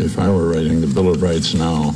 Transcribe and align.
if 0.00 0.18
I 0.18 0.28
were 0.30 0.48
writing 0.48 0.80
the 0.80 0.86
Bill 0.86 1.12
of 1.12 1.22
Rights 1.22 1.54
now, 1.54 1.92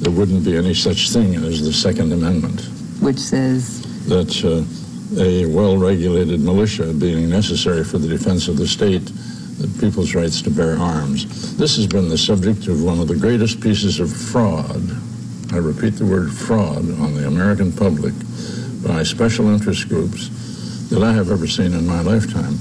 there 0.00 0.12
wouldn't 0.12 0.44
be 0.44 0.56
any 0.56 0.74
such 0.74 1.10
thing 1.10 1.34
as 1.34 1.64
the 1.64 1.72
Second 1.72 2.12
Amendment. 2.12 2.60
Which 3.00 3.18
says? 3.18 3.82
That 4.06 4.30
uh, 4.44 5.20
a 5.20 5.46
well 5.46 5.76
regulated 5.78 6.40
militia 6.40 6.92
being 6.92 7.30
necessary 7.30 7.84
for 7.84 7.98
the 7.98 8.08
defense 8.08 8.48
of 8.48 8.58
the 8.58 8.68
state, 8.68 9.06
the 9.58 9.68
people's 9.80 10.14
rights 10.14 10.42
to 10.42 10.50
bear 10.50 10.78
arms. 10.78 11.56
This 11.56 11.76
has 11.76 11.86
been 11.86 12.08
the 12.08 12.18
subject 12.18 12.68
of 12.68 12.82
one 12.82 13.00
of 13.00 13.08
the 13.08 13.16
greatest 13.16 13.60
pieces 13.60 13.98
of 13.98 14.12
fraud. 14.12 14.82
I 15.52 15.56
repeat 15.56 15.94
the 15.96 16.06
word 16.06 16.32
fraud 16.32 16.78
on 17.00 17.14
the 17.14 17.26
American 17.26 17.72
public 17.72 18.12
by 18.86 19.02
special 19.02 19.48
interest 19.48 19.88
groups 19.88 20.28
that 20.90 21.02
I 21.02 21.12
have 21.12 21.30
ever 21.30 21.46
seen 21.46 21.72
in 21.72 21.86
my 21.86 22.02
lifetime. 22.02 22.58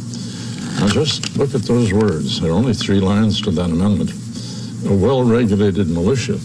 Now 0.80 0.88
just 0.88 1.38
look 1.38 1.54
at 1.54 1.64
those 1.64 1.92
words. 1.92 2.40
There 2.40 2.52
are 2.52 2.56
only 2.56 2.74
three 2.74 3.00
lines 3.00 3.42
to 3.42 3.52
that 3.52 3.70
amendment. 3.70 4.12
A 4.86 4.94
well 4.94 5.24
regulated 5.24 5.90
militia. 5.90 6.36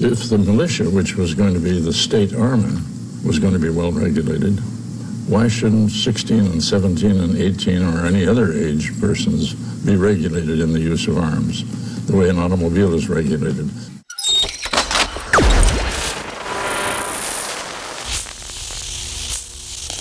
If 0.00 0.30
the 0.30 0.38
militia, 0.38 0.88
which 0.88 1.16
was 1.16 1.34
going 1.34 1.52
to 1.52 1.60
be 1.60 1.78
the 1.78 1.92
state 1.92 2.34
army, 2.34 2.80
was 3.24 3.38
going 3.38 3.52
to 3.52 3.58
be 3.58 3.68
well 3.68 3.92
regulated, 3.92 4.58
why 5.28 5.48
shouldn't 5.48 5.90
16 5.90 6.46
and 6.46 6.62
17 6.62 7.10
and 7.10 7.36
18 7.36 7.82
or 7.82 8.06
any 8.06 8.26
other 8.26 8.52
age 8.52 8.98
persons 9.00 9.52
be 9.84 9.96
regulated 9.96 10.60
in 10.60 10.72
the 10.72 10.80
use 10.80 11.06
of 11.06 11.18
arms 11.18 11.64
the 12.06 12.16
way 12.16 12.30
an 12.30 12.38
automobile 12.38 12.94
is 12.94 13.10
regulated? 13.10 13.70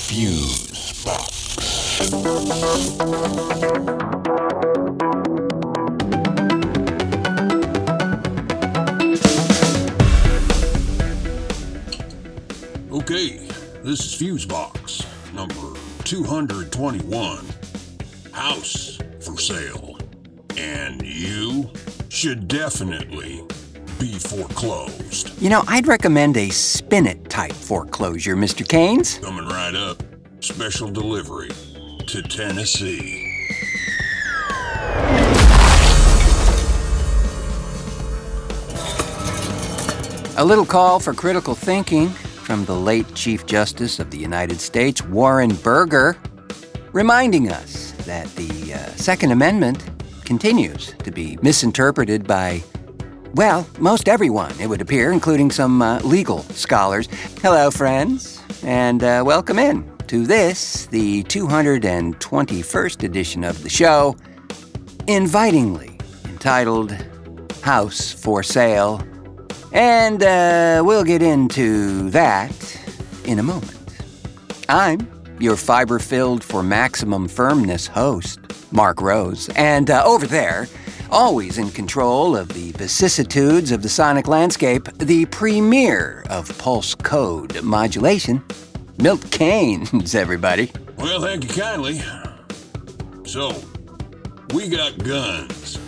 Fuse 0.07 1.03
Box. 1.03 1.41
This 13.91 14.05
is 14.05 14.21
Fusebox 14.21 15.05
number 15.33 15.77
221. 16.05 17.45
House 18.31 18.97
for 19.19 19.37
sale. 19.37 19.97
And 20.55 21.05
you 21.05 21.69
should 22.07 22.47
definitely 22.47 23.43
be 23.99 24.13
foreclosed. 24.13 25.37
You 25.41 25.49
know, 25.49 25.65
I'd 25.67 25.87
recommend 25.87 26.37
a 26.37 26.49
Spinet 26.51 27.29
type 27.29 27.51
foreclosure, 27.51 28.37
Mr. 28.37 28.65
Kanes. 28.65 29.21
Coming 29.21 29.45
right 29.49 29.75
up. 29.75 30.01
Special 30.39 30.89
delivery 30.89 31.49
to 32.07 32.21
Tennessee. 32.21 33.27
A 40.37 40.45
little 40.45 40.65
call 40.65 41.01
for 41.01 41.13
critical 41.13 41.55
thinking 41.55 42.13
from 42.51 42.65
the 42.65 42.75
late 42.75 43.07
Chief 43.15 43.45
Justice 43.45 43.97
of 43.97 44.11
the 44.11 44.17
United 44.17 44.59
States, 44.59 45.01
Warren 45.05 45.55
Burger, 45.55 46.17
reminding 46.91 47.49
us 47.49 47.91
that 48.05 48.27
the 48.35 48.73
uh, 48.73 48.77
Second 48.97 49.31
Amendment 49.31 49.89
continues 50.25 50.93
to 51.05 51.11
be 51.11 51.37
misinterpreted 51.41 52.27
by, 52.27 52.61
well, 53.35 53.65
most 53.79 54.09
everyone, 54.09 54.51
it 54.59 54.67
would 54.67 54.81
appear, 54.81 55.13
including 55.13 55.49
some 55.49 55.81
uh, 55.81 56.01
legal 56.01 56.39
scholars. 56.49 57.07
Hello, 57.41 57.71
friends, 57.71 58.41
and 58.63 59.01
uh, 59.01 59.23
welcome 59.25 59.57
in 59.57 59.89
to 60.07 60.25
this, 60.25 60.87
the 60.87 61.23
221st 61.23 63.03
edition 63.03 63.45
of 63.45 63.63
the 63.63 63.69
show, 63.69 64.17
invitingly 65.07 65.97
entitled 66.25 66.91
House 67.61 68.11
for 68.11 68.43
Sale. 68.43 69.01
And 69.73 70.21
uh, 70.21 70.83
we'll 70.85 71.03
get 71.03 71.21
into 71.21 72.09
that 72.09 72.79
in 73.25 73.39
a 73.39 73.43
moment. 73.43 73.77
I'm 74.67 75.07
your 75.39 75.55
fiber 75.55 75.97
filled 75.97 76.43
for 76.43 76.61
maximum 76.61 77.27
firmness 77.27 77.87
host, 77.87 78.39
Marc 78.71 79.01
Rose. 79.01 79.49
And 79.55 79.89
uh, 79.89 80.03
over 80.05 80.27
there, 80.27 80.67
always 81.09 81.57
in 81.57 81.69
control 81.71 82.35
of 82.35 82.49
the 82.49 82.71
vicissitudes 82.73 83.71
of 83.71 83.81
the 83.81 83.89
sonic 83.89 84.27
landscape, 84.27 84.87
the 84.97 85.25
premier 85.27 86.23
of 86.29 86.55
pulse 86.57 86.93
code 86.93 87.61
modulation, 87.63 88.43
Milt 88.97 89.21
Kanes, 89.31 90.15
everybody. 90.15 90.71
Well, 90.97 91.21
thank 91.21 91.43
you 91.43 91.61
kindly. 91.61 92.01
So, 93.25 93.55
we 94.53 94.69
got 94.69 94.97
guns. 95.03 95.80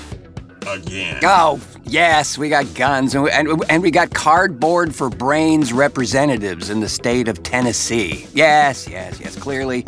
Again. 0.68 1.20
Oh, 1.24 1.62
yes, 1.84 2.38
we 2.38 2.50
got 2.50 2.74
guns 2.74 3.16
and, 3.16 3.28
and, 3.30 3.64
and 3.70 3.84
we 3.84 3.92
got 3.92 4.14
cardboard 4.14 4.96
for 4.96 5.10
brains 5.10 5.74
representatives 5.74 6.70
in 6.70 6.80
the 6.80 6.90
state 6.90 7.28
of 7.28 7.44
Tennessee. 7.44 8.28
Yes, 8.34 8.88
yes, 8.88 9.20
yes, 9.20 9.36
clearly. 9.36 9.86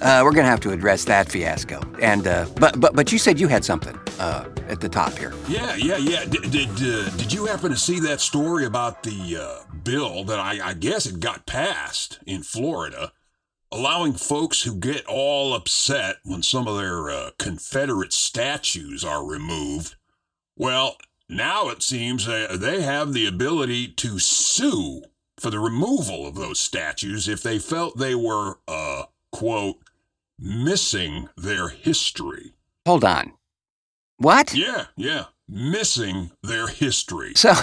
Uh, 0.00 0.20
we're 0.24 0.32
gonna 0.32 0.46
have 0.46 0.60
to 0.60 0.70
address 0.70 1.04
that 1.04 1.28
fiasco. 1.28 1.80
And 2.00 2.26
uh, 2.26 2.46
but 2.56 2.78
but 2.80 2.94
but 2.94 3.10
you 3.10 3.18
said 3.18 3.40
you 3.40 3.48
had 3.48 3.64
something 3.64 3.98
uh, 4.20 4.44
at 4.68 4.80
the 4.80 4.88
top 4.88 5.12
here. 5.18 5.32
Yeah, 5.48 5.74
yeah, 5.74 5.96
yeah. 5.96 6.24
Did 6.24 6.50
did, 6.50 6.68
uh, 6.70 7.08
did 7.16 7.32
you 7.32 7.46
happen 7.46 7.70
to 7.70 7.76
see 7.76 7.98
that 8.00 8.20
story 8.20 8.64
about 8.64 9.02
the 9.02 9.38
uh, 9.40 9.74
bill 9.82 10.22
that 10.24 10.38
I, 10.38 10.70
I 10.70 10.74
guess 10.74 11.06
it 11.06 11.18
got 11.18 11.46
passed 11.46 12.20
in 12.26 12.44
Florida, 12.44 13.12
allowing 13.72 14.12
folks 14.12 14.62
who 14.62 14.76
get 14.76 15.04
all 15.06 15.52
upset 15.52 16.16
when 16.24 16.42
some 16.42 16.68
of 16.68 16.78
their 16.78 17.10
uh, 17.10 17.30
Confederate 17.38 18.12
statues 18.12 19.04
are 19.04 19.26
removed? 19.26 19.96
Well, 20.58 20.96
now 21.28 21.68
it 21.68 21.82
seems 21.82 22.26
they 22.26 22.82
have 22.82 23.12
the 23.12 23.26
ability 23.26 23.88
to 23.88 24.18
sue 24.18 25.02
for 25.38 25.50
the 25.50 25.60
removal 25.60 26.26
of 26.26 26.34
those 26.34 26.58
statues 26.58 27.28
if 27.28 27.42
they 27.42 27.60
felt 27.60 27.96
they 27.96 28.14
were, 28.14 28.58
uh, 28.66 29.04
quote, 29.30 29.76
missing 30.38 31.28
their 31.36 31.68
history. 31.68 32.54
Hold 32.86 33.04
on. 33.04 33.32
What? 34.16 34.52
Yeah, 34.52 34.86
yeah, 34.96 35.26
missing 35.48 36.32
their 36.42 36.66
history. 36.66 37.34
So, 37.36 37.54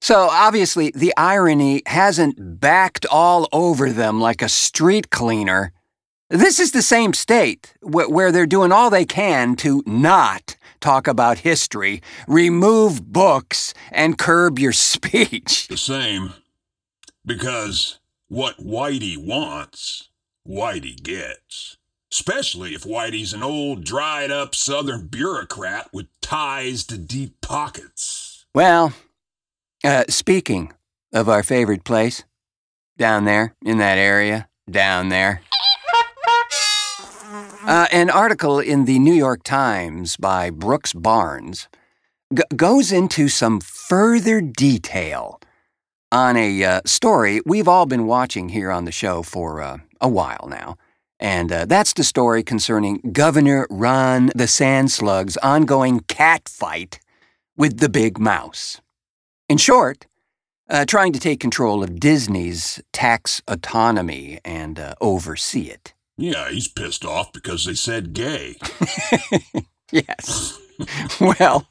so 0.00 0.28
obviously 0.30 0.92
the 0.94 1.12
irony 1.16 1.82
hasn't 1.86 2.60
backed 2.60 3.04
all 3.10 3.48
over 3.52 3.90
them 3.90 4.20
like 4.20 4.42
a 4.42 4.48
street 4.48 5.10
cleaner. 5.10 5.72
This 6.30 6.60
is 6.60 6.70
the 6.70 6.82
same 6.82 7.14
state 7.14 7.74
wh- 7.80 8.10
where 8.10 8.30
they're 8.30 8.46
doing 8.46 8.70
all 8.70 8.90
they 8.90 9.06
can 9.06 9.56
to 9.56 9.82
not 9.86 10.56
talk 10.80 11.06
about 11.06 11.38
history, 11.38 12.02
remove 12.26 13.12
books, 13.12 13.74
and 13.90 14.18
curb 14.18 14.58
your 14.58 14.72
speech. 14.72 15.68
The 15.68 15.76
same. 15.76 16.34
Because 17.24 17.98
what 18.28 18.58
Whitey 18.58 19.16
wants, 19.16 20.08
Whitey 20.46 21.02
gets. 21.02 21.76
Especially 22.10 22.74
if 22.74 22.84
Whitey's 22.84 23.34
an 23.34 23.42
old, 23.42 23.84
dried 23.84 24.30
up 24.30 24.54
Southern 24.54 25.08
bureaucrat 25.08 25.88
with 25.92 26.06
ties 26.22 26.84
to 26.84 26.96
deep 26.96 27.40
pockets. 27.42 28.46
Well, 28.54 28.94
uh, 29.84 30.04
speaking 30.08 30.72
of 31.12 31.28
our 31.28 31.42
favorite 31.42 31.84
place, 31.84 32.24
down 32.96 33.24
there 33.24 33.54
in 33.64 33.78
that 33.78 33.98
area, 33.98 34.48
down 34.70 35.10
there. 35.10 35.42
Uh, 37.68 37.86
an 37.92 38.08
article 38.08 38.58
in 38.58 38.86
the 38.86 38.98
New 38.98 39.12
York 39.12 39.42
Times 39.42 40.16
by 40.16 40.48
Brooks 40.48 40.94
Barnes 40.94 41.68
g- 42.34 42.42
goes 42.56 42.90
into 42.90 43.28
some 43.28 43.60
further 43.60 44.40
detail 44.40 45.38
on 46.10 46.34
a 46.38 46.64
uh, 46.64 46.80
story 46.86 47.42
we've 47.44 47.68
all 47.68 47.84
been 47.84 48.06
watching 48.06 48.48
here 48.48 48.70
on 48.70 48.86
the 48.86 48.90
show 48.90 49.22
for 49.22 49.60
uh, 49.60 49.76
a 50.00 50.08
while 50.08 50.48
now. 50.48 50.76
And 51.20 51.52
uh, 51.52 51.66
that's 51.66 51.92
the 51.92 52.04
story 52.04 52.42
concerning 52.42 53.02
Governor 53.12 53.66
Ron 53.68 54.28
the 54.28 54.44
Sandslug's 54.44 55.36
ongoing 55.42 56.00
cat 56.08 56.48
fight 56.48 57.00
with 57.54 57.80
the 57.80 57.90
big 57.90 58.18
mouse. 58.18 58.80
In 59.46 59.58
short, 59.58 60.06
uh, 60.70 60.86
trying 60.86 61.12
to 61.12 61.20
take 61.20 61.38
control 61.38 61.82
of 61.82 62.00
Disney's 62.00 62.80
tax 62.94 63.42
autonomy 63.46 64.38
and 64.42 64.78
uh, 64.78 64.94
oversee 65.02 65.68
it. 65.68 65.92
Yeah, 66.18 66.50
he's 66.50 66.68
pissed 66.68 67.04
off 67.04 67.32
because 67.32 67.64
they 67.64 67.74
said 67.74 68.12
gay. 68.12 68.56
Yes. 69.90 70.58
well, 71.18 71.66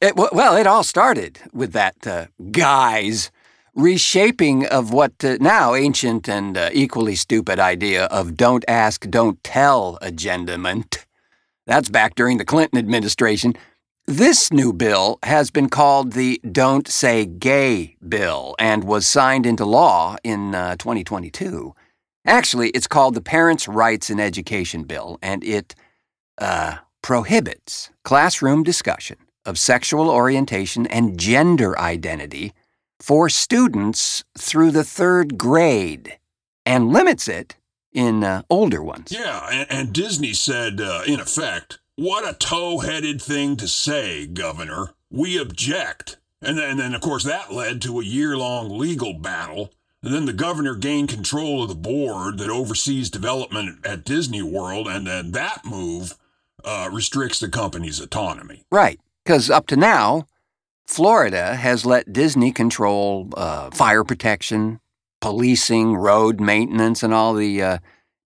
it, 0.00 0.16
well, 0.16 0.56
it 0.56 0.66
all 0.66 0.82
started 0.82 1.38
with 1.52 1.72
that 1.74 2.04
uh, 2.04 2.26
guy's 2.50 3.30
reshaping 3.76 4.66
of 4.66 4.92
what 4.92 5.24
uh, 5.24 5.36
now 5.40 5.76
ancient 5.76 6.28
and 6.28 6.58
uh, 6.58 6.70
equally 6.72 7.14
stupid 7.14 7.60
idea 7.60 8.06
of 8.06 8.36
don't 8.36 8.64
ask, 8.66 9.08
don't 9.08 9.40
tell 9.44 9.96
agendament. 10.02 11.06
That's 11.68 11.88
back 11.88 12.16
during 12.16 12.38
the 12.38 12.44
Clinton 12.44 12.80
administration. 12.80 13.54
This 14.06 14.52
new 14.52 14.72
bill 14.72 15.20
has 15.22 15.52
been 15.52 15.68
called 15.68 16.14
the 16.14 16.40
Don't 16.50 16.88
Say 16.88 17.26
Gay 17.26 17.96
Bill 18.08 18.56
and 18.58 18.82
was 18.82 19.06
signed 19.06 19.46
into 19.46 19.64
law 19.64 20.16
in 20.24 20.52
uh, 20.52 20.74
2022. 20.78 21.75
Actually, 22.26 22.70
it's 22.70 22.88
called 22.88 23.14
the 23.14 23.20
Parents' 23.20 23.68
Rights 23.68 24.10
in 24.10 24.18
Education 24.18 24.82
Bill, 24.82 25.18
and 25.22 25.44
it 25.44 25.74
uh, 26.38 26.76
prohibits 27.02 27.90
classroom 28.02 28.64
discussion 28.64 29.16
of 29.44 29.56
sexual 29.58 30.10
orientation 30.10 30.86
and 30.88 31.18
gender 31.18 31.78
identity 31.78 32.52
for 32.98 33.28
students 33.28 34.24
through 34.36 34.72
the 34.72 34.82
third 34.82 35.38
grade 35.38 36.18
and 36.64 36.92
limits 36.92 37.28
it 37.28 37.56
in 37.92 38.24
uh, 38.24 38.42
older 38.50 38.82
ones. 38.82 39.12
Yeah, 39.12 39.46
and, 39.50 39.70
and 39.70 39.92
Disney 39.92 40.32
said, 40.32 40.80
uh, 40.80 41.02
in 41.06 41.20
effect, 41.20 41.78
what 41.94 42.28
a 42.28 42.34
toe 42.34 42.80
headed 42.80 43.22
thing 43.22 43.56
to 43.56 43.68
say, 43.68 44.26
Governor. 44.26 44.90
We 45.10 45.38
object. 45.38 46.18
And 46.42 46.58
then, 46.58 46.70
and 46.70 46.80
then, 46.80 46.94
of 46.94 47.00
course, 47.00 47.24
that 47.24 47.52
led 47.52 47.80
to 47.82 48.00
a 48.00 48.04
year 48.04 48.36
long 48.36 48.76
legal 48.76 49.14
battle. 49.14 49.70
And 50.02 50.14
then 50.14 50.26
the 50.26 50.32
governor 50.32 50.74
gained 50.74 51.08
control 51.08 51.62
of 51.62 51.68
the 51.68 51.74
board 51.74 52.38
that 52.38 52.50
oversees 52.50 53.10
development 53.10 53.84
at 53.84 54.04
Disney 54.04 54.42
World. 54.42 54.86
And 54.86 55.06
then 55.06 55.32
that 55.32 55.64
move 55.64 56.14
uh, 56.64 56.88
restricts 56.92 57.40
the 57.40 57.48
company's 57.48 58.00
autonomy. 58.00 58.64
Right, 58.70 59.00
because 59.24 59.50
up 59.50 59.66
to 59.68 59.76
now, 59.76 60.26
Florida 60.86 61.56
has 61.56 61.84
let 61.84 62.12
Disney 62.12 62.52
control 62.52 63.28
uh, 63.36 63.70
fire 63.70 64.04
protection, 64.04 64.80
policing, 65.20 65.96
road 65.96 66.40
maintenance, 66.40 67.02
and 67.02 67.12
all 67.12 67.34
the 67.34 67.62
uh, 67.62 67.78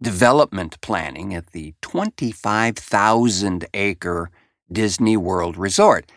development 0.02 0.81
planning 0.81 1.34
at 1.34 1.52
the 1.52 1.75
25,000 1.81 3.66
acre 3.75 4.31
Disney 4.70 5.16
World 5.16 5.56
Resort. 5.56 6.11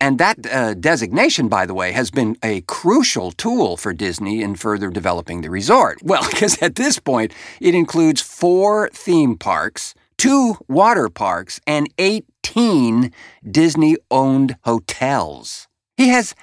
And 0.00 0.18
that 0.18 0.46
uh, 0.50 0.74
designation, 0.74 1.48
by 1.48 1.66
the 1.66 1.74
way, 1.74 1.92
has 1.92 2.10
been 2.10 2.36
a 2.42 2.62
crucial 2.62 3.30
tool 3.30 3.76
for 3.76 3.92
Disney 3.92 4.42
in 4.42 4.56
further 4.56 4.90
developing 4.90 5.42
the 5.42 5.50
resort. 5.50 5.98
Well, 6.12 6.28
because 6.28 6.60
at 6.60 6.74
this 6.74 6.98
point, 6.98 7.32
it 7.60 7.74
includes 7.74 8.20
four 8.20 8.90
theme 8.92 9.38
parks, 9.38 9.94
two 10.18 10.56
water 10.68 11.08
parks, 11.08 11.58
and 11.66 11.88
18 11.96 13.10
Disney 13.50 13.96
owned 14.10 14.56
hotels. 14.64 15.68
He 15.96 16.08
has 16.08 16.34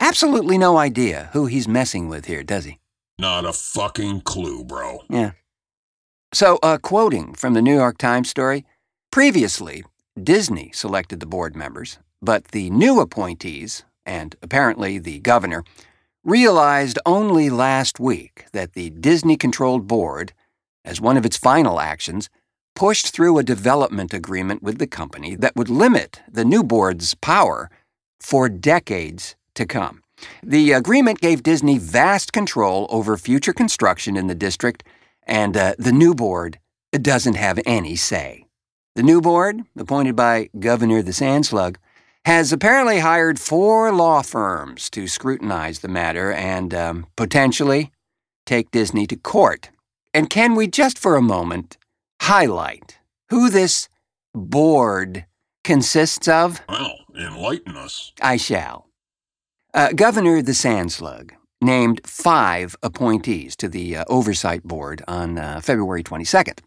absolutely 0.00 0.56
no 0.56 0.78
idea 0.78 1.28
who 1.32 1.46
he's 1.46 1.68
messing 1.68 2.08
with 2.08 2.24
here, 2.24 2.42
does 2.42 2.64
he? 2.64 2.78
Not 3.18 3.44
a 3.44 3.52
fucking 3.52 4.22
clue, 4.22 4.64
bro. 4.64 5.02
Yeah. 5.10 5.32
So, 6.32 6.58
uh, 6.62 6.78
quoting 6.78 7.34
from 7.34 7.54
the 7.54 7.62
New 7.62 7.74
York 7.74 7.98
Times 7.98 8.28
story 8.28 8.64
previously, 9.10 9.84
Disney 10.22 10.70
selected 10.72 11.20
the 11.20 11.26
board 11.26 11.56
members, 11.56 11.98
but 12.20 12.46
the 12.48 12.70
new 12.70 13.00
appointees, 13.00 13.84
and 14.04 14.36
apparently 14.42 14.98
the 14.98 15.18
governor, 15.20 15.64
realized 16.24 16.98
only 17.06 17.48
last 17.48 18.00
week 18.00 18.46
that 18.52 18.74
the 18.74 18.90
Disney 18.90 19.36
controlled 19.36 19.86
board, 19.86 20.32
as 20.84 21.00
one 21.00 21.16
of 21.16 21.24
its 21.24 21.36
final 21.36 21.80
actions, 21.80 22.28
pushed 22.74 23.08
through 23.08 23.38
a 23.38 23.42
development 23.42 24.14
agreement 24.14 24.62
with 24.62 24.78
the 24.78 24.86
company 24.86 25.34
that 25.34 25.56
would 25.56 25.68
limit 25.68 26.20
the 26.30 26.44
new 26.44 26.62
board's 26.62 27.14
power 27.14 27.70
for 28.20 28.48
decades 28.48 29.34
to 29.54 29.66
come. 29.66 30.02
The 30.42 30.72
agreement 30.72 31.20
gave 31.20 31.42
Disney 31.42 31.78
vast 31.78 32.32
control 32.32 32.86
over 32.90 33.16
future 33.16 33.52
construction 33.52 34.16
in 34.16 34.26
the 34.26 34.34
district, 34.34 34.84
and 35.26 35.56
uh, 35.56 35.74
the 35.78 35.92
new 35.92 36.14
board 36.14 36.58
doesn't 36.92 37.34
have 37.34 37.60
any 37.66 37.96
say. 37.96 38.46
The 38.94 39.02
new 39.02 39.20
board, 39.20 39.62
appointed 39.76 40.16
by 40.16 40.48
Governor 40.58 41.02
the 41.02 41.12
Sandslug, 41.12 41.76
has 42.28 42.52
apparently 42.52 42.98
hired 42.98 43.40
four 43.40 43.90
law 43.90 44.20
firms 44.20 44.90
to 44.90 45.08
scrutinize 45.08 45.78
the 45.78 45.88
matter 45.88 46.30
and 46.30 46.74
um, 46.74 47.06
potentially 47.16 47.90
take 48.44 48.70
Disney 48.70 49.06
to 49.06 49.16
court. 49.16 49.70
And 50.12 50.28
can 50.28 50.54
we 50.54 50.68
just 50.68 50.98
for 50.98 51.16
a 51.16 51.22
moment 51.22 51.78
highlight 52.20 52.98
who 53.30 53.48
this 53.48 53.88
board 54.34 55.24
consists 55.64 56.28
of? 56.28 56.60
Well, 56.68 56.98
enlighten 57.18 57.78
us. 57.78 58.12
I 58.20 58.36
shall. 58.36 58.88
Uh, 59.72 59.94
Governor 59.94 60.42
the 60.42 60.52
Sandslug 60.52 61.30
named 61.62 62.02
five 62.04 62.76
appointees 62.82 63.56
to 63.56 63.70
the 63.70 63.96
uh, 63.96 64.04
Oversight 64.06 64.64
Board 64.64 65.02
on 65.08 65.38
uh, 65.38 65.62
February 65.62 66.02
22nd. 66.02 66.58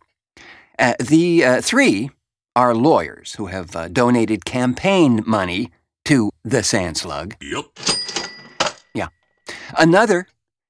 Uh, 0.79 0.95
the 0.99 1.45
uh, 1.45 1.61
three 1.61 2.09
are 2.55 2.75
lawyers 2.75 3.33
who 3.33 3.47
have 3.47 3.75
uh, 3.75 3.87
donated 3.87 4.45
campaign 4.45 5.23
money 5.25 5.71
to 6.05 6.31
the 6.43 6.57
Sandslug. 6.57 7.33
Yep. 7.41 7.65
Yeah. 8.93 9.07
Another 9.77 10.27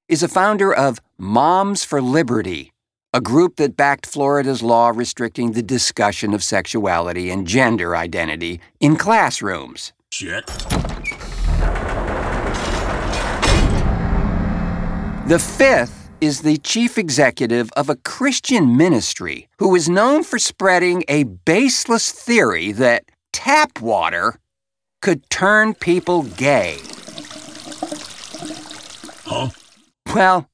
is 0.08 0.22
a 0.22 0.28
founder 0.28 0.74
of 0.74 1.00
Moms 1.18 1.84
for 1.84 2.02
Liberty, 2.02 2.72
a 3.14 3.22
group 3.22 3.56
that 3.56 3.78
backed 3.78 4.06
Florida's 4.06 4.62
law 4.62 4.90
restricting 4.90 5.54
the 5.54 5.64
discussion 5.64 6.34
of 6.34 6.44
sexuality 6.44 7.30
and 7.30 7.48
gender 7.48 7.96
identity 7.96 8.60
in 8.80 8.96
classrooms. 8.96 9.94
Check. 10.10 10.46
The 15.28 15.40
fifth 15.40 16.01
is 16.22 16.42
the 16.42 16.58
chief 16.58 16.98
executive 16.98 17.72
of 17.76 17.90
a 17.90 17.96
Christian 17.96 18.78
ministry 18.78 19.50
who 19.58 19.76
is 19.76 19.90
known 19.90 20.24
for 20.24 20.38
spreading 20.38 21.04
a 21.08 21.24
baseless 21.24 22.12
theory 22.12 22.72
that 22.72 23.06
tap 23.34 23.82
water 23.82 24.40
could 25.02 25.28
turn 25.32 25.74
people 25.74 26.24
gay. 26.24 26.78
Huh? 29.26 29.50
Well, 30.14 30.48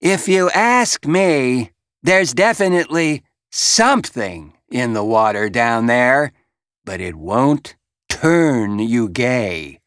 if 0.00 0.28
you 0.28 0.50
ask 0.50 1.06
me, 1.06 1.70
there's 2.02 2.34
definitely 2.34 3.22
something 3.50 4.52
in 4.70 4.92
the 4.94 5.04
water 5.04 5.48
down 5.48 5.86
there, 5.86 6.32
but 6.84 7.00
it 7.00 7.14
won't 7.14 7.76
turn 8.08 8.78
you 8.78 9.08
gay. 9.08 9.78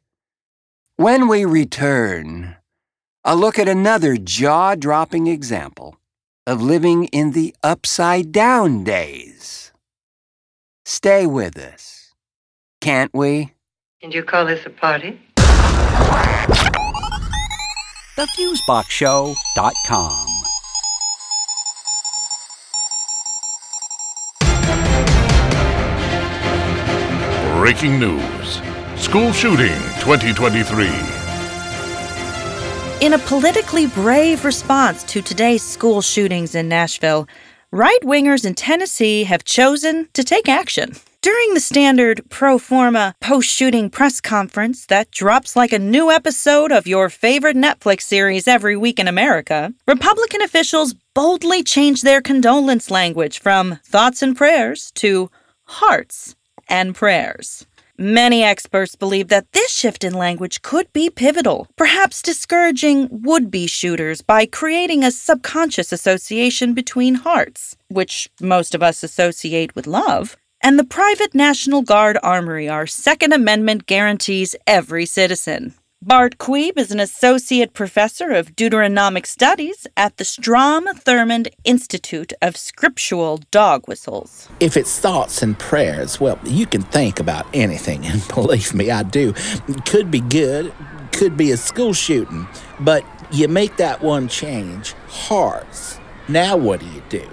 When 0.96 1.28
we 1.28 1.46
return, 1.46 2.56
a 3.24 3.36
look 3.36 3.60
at 3.60 3.68
another 3.68 4.18
jaw 4.18 4.74
dropping 4.76 5.28
example 5.28 5.96
of 6.48 6.60
living 6.62 7.06
in 7.06 7.32
the 7.32 7.56
upside 7.64 8.32
down 8.32 8.84
days. 8.84 9.72
Stay 10.86 11.26
with 11.28 11.58
us, 11.58 12.14
can't 12.80 13.14
we? 13.14 13.54
And 14.02 14.14
you 14.14 14.24
call 14.24 14.46
this 14.46 14.66
a 14.66 14.70
party? 14.72 15.20
TheFuseboxShow.com. 18.18 20.28
Breaking 27.60 28.00
news. 28.00 28.62
School 28.96 29.32
shooting 29.32 29.78
2023. 30.00 31.21
In 33.02 33.14
a 33.14 33.18
politically 33.18 33.88
brave 33.88 34.46
response 34.46 35.02
to 35.06 35.24
today's 35.24 35.64
school 35.64 36.04
shootings 36.04 36.54
in 36.54 36.70
Nashville, 36.70 37.28
right 37.72 38.00
wingers 38.04 38.46
in 38.46 38.54
Tennessee 38.54 39.24
have 39.24 39.44
chosen 39.44 40.08
to 40.14 40.24
take 40.24 40.48
action. 40.48 40.94
During 41.24 41.56
the 41.56 41.62
standard 41.62 42.22
pro 42.30 42.60
forma 42.60 43.16
post 43.20 43.50
shooting 43.50 43.90
press 43.90 44.22
conference 44.22 44.86
that 44.86 45.10
drops 45.10 45.56
like 45.56 45.74
a 45.74 45.80
new 45.80 46.12
episode 46.12 46.72
of 46.72 46.86
your 46.86 47.10
favorite 47.10 47.58
Netflix 47.58 48.02
series 48.04 48.48
every 48.48 48.78
week 48.78 49.00
in 49.00 49.08
America, 49.08 49.74
Republican 49.88 50.44
officials 50.44 50.94
boldly 51.16 51.64
changed 51.64 52.04
their 52.04 52.22
condolence 52.22 52.92
language 52.92 53.40
from 53.40 53.80
thoughts 53.84 54.22
and 54.22 54.38
prayers 54.38 54.92
to 54.92 55.32
hearts 55.64 56.36
and 56.70 56.94
prayers. 56.94 57.66
Many 58.04 58.44
experts 58.44 58.96
believe 58.96 59.28
that 59.28 59.52
this 59.52 59.72
shift 59.72 60.04
in 60.04 60.16
language 60.16 60.64
could 60.64 60.92
be 60.92 61.12
pivotal, 61.12 61.68
perhaps 61.76 62.24
discouraging 62.24 63.08
would 63.12 63.52
be 63.52 63.68
shooters 63.68 64.24
by 64.24 64.48
creating 64.48 65.04
a 65.04 65.12
subconscious 65.12 65.92
association 65.92 66.74
between 66.74 67.14
hearts, 67.14 67.78
which 67.90 68.28
most 68.42 68.74
of 68.74 68.82
us 68.82 69.04
associate 69.04 69.76
with 69.76 69.86
love, 69.86 70.36
and 70.64 70.80
the 70.80 70.84
private 70.84 71.36
National 71.36 71.84
Guard 71.84 72.18
Armory 72.24 72.68
our 72.68 72.88
Second 72.88 73.34
Amendment 73.34 73.86
guarantees 73.86 74.56
every 74.66 75.06
citizen. 75.06 75.76
Bart 76.04 76.40
Queeb 76.40 76.80
is 76.80 76.90
an 76.90 77.00
associate 77.00 77.74
professor 77.74 78.32
of 78.32 78.56
Deuteronomic 78.56 79.28
Studies 79.28 79.86
at 79.96 80.18
the 80.18 80.26
Strom 80.26 80.88
Thurmond 80.88 81.50
Institute 81.64 82.34
of 82.42 82.58
Scriptural 82.58 83.40
Dog 83.52 83.88
Whistles. 83.88 84.50
If 84.60 84.78
it's 84.78 84.98
thoughts 84.98 85.44
and 85.44 85.60
prayers, 85.60 86.20
well, 86.20 86.40
you 86.44 86.66
can 86.66 86.82
think 86.82 87.20
about 87.20 87.46
anything, 87.54 88.04
and 88.08 88.28
believe 88.34 88.74
me, 88.74 88.90
I 88.90 89.04
do. 89.04 89.34
Could 89.86 90.10
be 90.10 90.22
good, 90.22 90.74
could 91.12 91.38
be 91.38 91.52
a 91.52 91.58
school 91.58 91.94
shooting, 91.94 92.48
but 92.80 93.06
you 93.32 93.48
make 93.48 93.78
that 93.78 94.02
one 94.02 94.28
change 94.28 94.94
hearts. 95.08 96.00
Now, 96.28 96.58
what 96.58 96.80
do 96.80 96.88
you 96.88 97.04
do? 97.10 97.30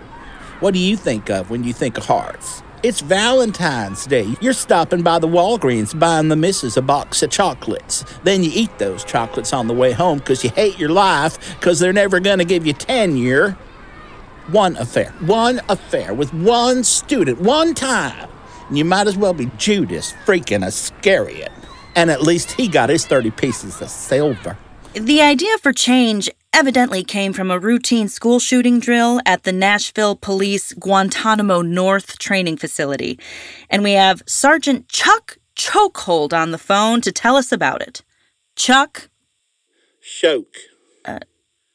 What 0.60 0.75
do 0.75 0.78
you 0.78 0.98
think 0.98 1.30
of 1.30 1.48
when 1.48 1.64
you 1.64 1.72
think 1.72 1.96
of 1.96 2.04
hearts? 2.04 2.62
It's 2.85 3.00
Valentine's 3.00 4.06
Day. 4.06 4.37
You're 4.40 4.52
stopping 4.52 5.02
by 5.02 5.18
the 5.18 5.26
Walgreens 5.26 5.99
buying 5.99 6.28
the 6.28 6.37
missus 6.37 6.76
a 6.76 6.82
box 6.82 7.25
of 7.25 7.30
chocolates. 7.30 8.04
Then 8.23 8.44
you 8.44 8.52
eat 8.54 8.78
those 8.78 9.02
chocolates 9.02 9.52
on 9.52 9.66
the 9.66 9.75
way 9.75 9.90
home 9.90 10.18
because 10.18 10.44
you 10.44 10.50
hate 10.50 10.78
your 10.78 10.90
life 10.90 11.58
because 11.58 11.80
they're 11.80 11.92
never 11.92 12.20
going 12.20 12.38
to 12.38 12.44
give 12.44 12.64
you 12.64 12.73
tenure. 12.75 13.58
One 14.52 14.76
affair. 14.76 15.11
One 15.18 15.61
affair 15.68 16.14
with 16.14 16.32
one 16.32 16.85
student, 16.85 17.40
one 17.40 17.75
time. 17.75 18.30
And 18.68 18.78
you 18.78 18.85
might 18.85 19.08
as 19.08 19.16
well 19.16 19.35
be 19.35 19.50
Judas 19.56 20.12
freaking 20.25 20.64
Iscariot. 20.64 21.50
And 21.97 22.12
at 22.12 22.23
least 22.23 22.52
he 22.52 22.68
got 22.68 22.90
his 22.90 23.04
30 23.04 23.32
pieces 23.32 23.82
of 23.82 23.90
silver. 23.90 24.56
The 24.94 25.20
idea 25.20 25.58
for 25.58 25.73
change 25.73 26.30
evidently 26.52 27.05
came 27.05 27.33
from 27.33 27.50
a 27.50 27.59
routine 27.59 28.09
school 28.09 28.38
shooting 28.38 28.81
drill 28.81 29.21
at 29.25 29.45
the 29.45 29.52
Nashville 29.52 30.17
Police 30.17 30.73
Guantanamo 30.73 31.62
North 31.62 32.19
training 32.19 32.57
facility. 32.57 33.19
And 33.71 33.83
we 33.83 33.93
have 33.93 34.23
Sergeant 34.26 34.88
Chuck 34.88 35.38
Chokehold 35.57 36.33
on 36.33 36.50
the 36.50 36.59
phone 36.59 37.00
to 37.02 37.12
tell 37.12 37.37
us 37.37 37.52
about 37.52 37.83
it. 37.83 38.02
Chuck? 38.57 39.09
Choke. 40.00 40.57
Uh, 41.05 41.21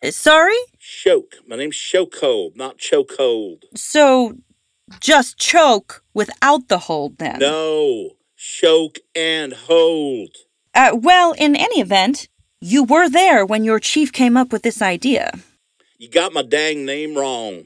sorry? 0.10 0.58
Choke. 0.80 1.36
My 1.48 1.56
name's 1.56 1.78
Chokehold, 1.78 2.56
not 2.56 2.78
Chokehold. 2.78 3.64
So, 3.76 4.38
just 5.00 5.38
choke 5.38 6.04
without 6.14 6.68
the 6.68 6.80
hold 6.80 7.18
then? 7.18 7.40
No. 7.40 8.12
Choke 8.36 9.00
and 9.16 9.54
hold. 9.54 10.36
Uh, 10.74 10.98
well, 11.00 11.34
in 11.34 11.56
any 11.56 11.80
event, 11.80 12.28
you 12.64 12.86
were 12.86 13.10
there 13.10 13.46
when 13.46 13.66
your 13.66 13.78
chief 13.78 14.14
came 14.14 14.38
up 14.38 14.54
with 14.54 14.62
this 14.62 14.82
idea. 14.82 15.34
You 15.98 16.10
got 16.10 16.32
my 16.32 16.44
dang 16.44 16.86
name 16.86 17.14
wrong. 17.14 17.66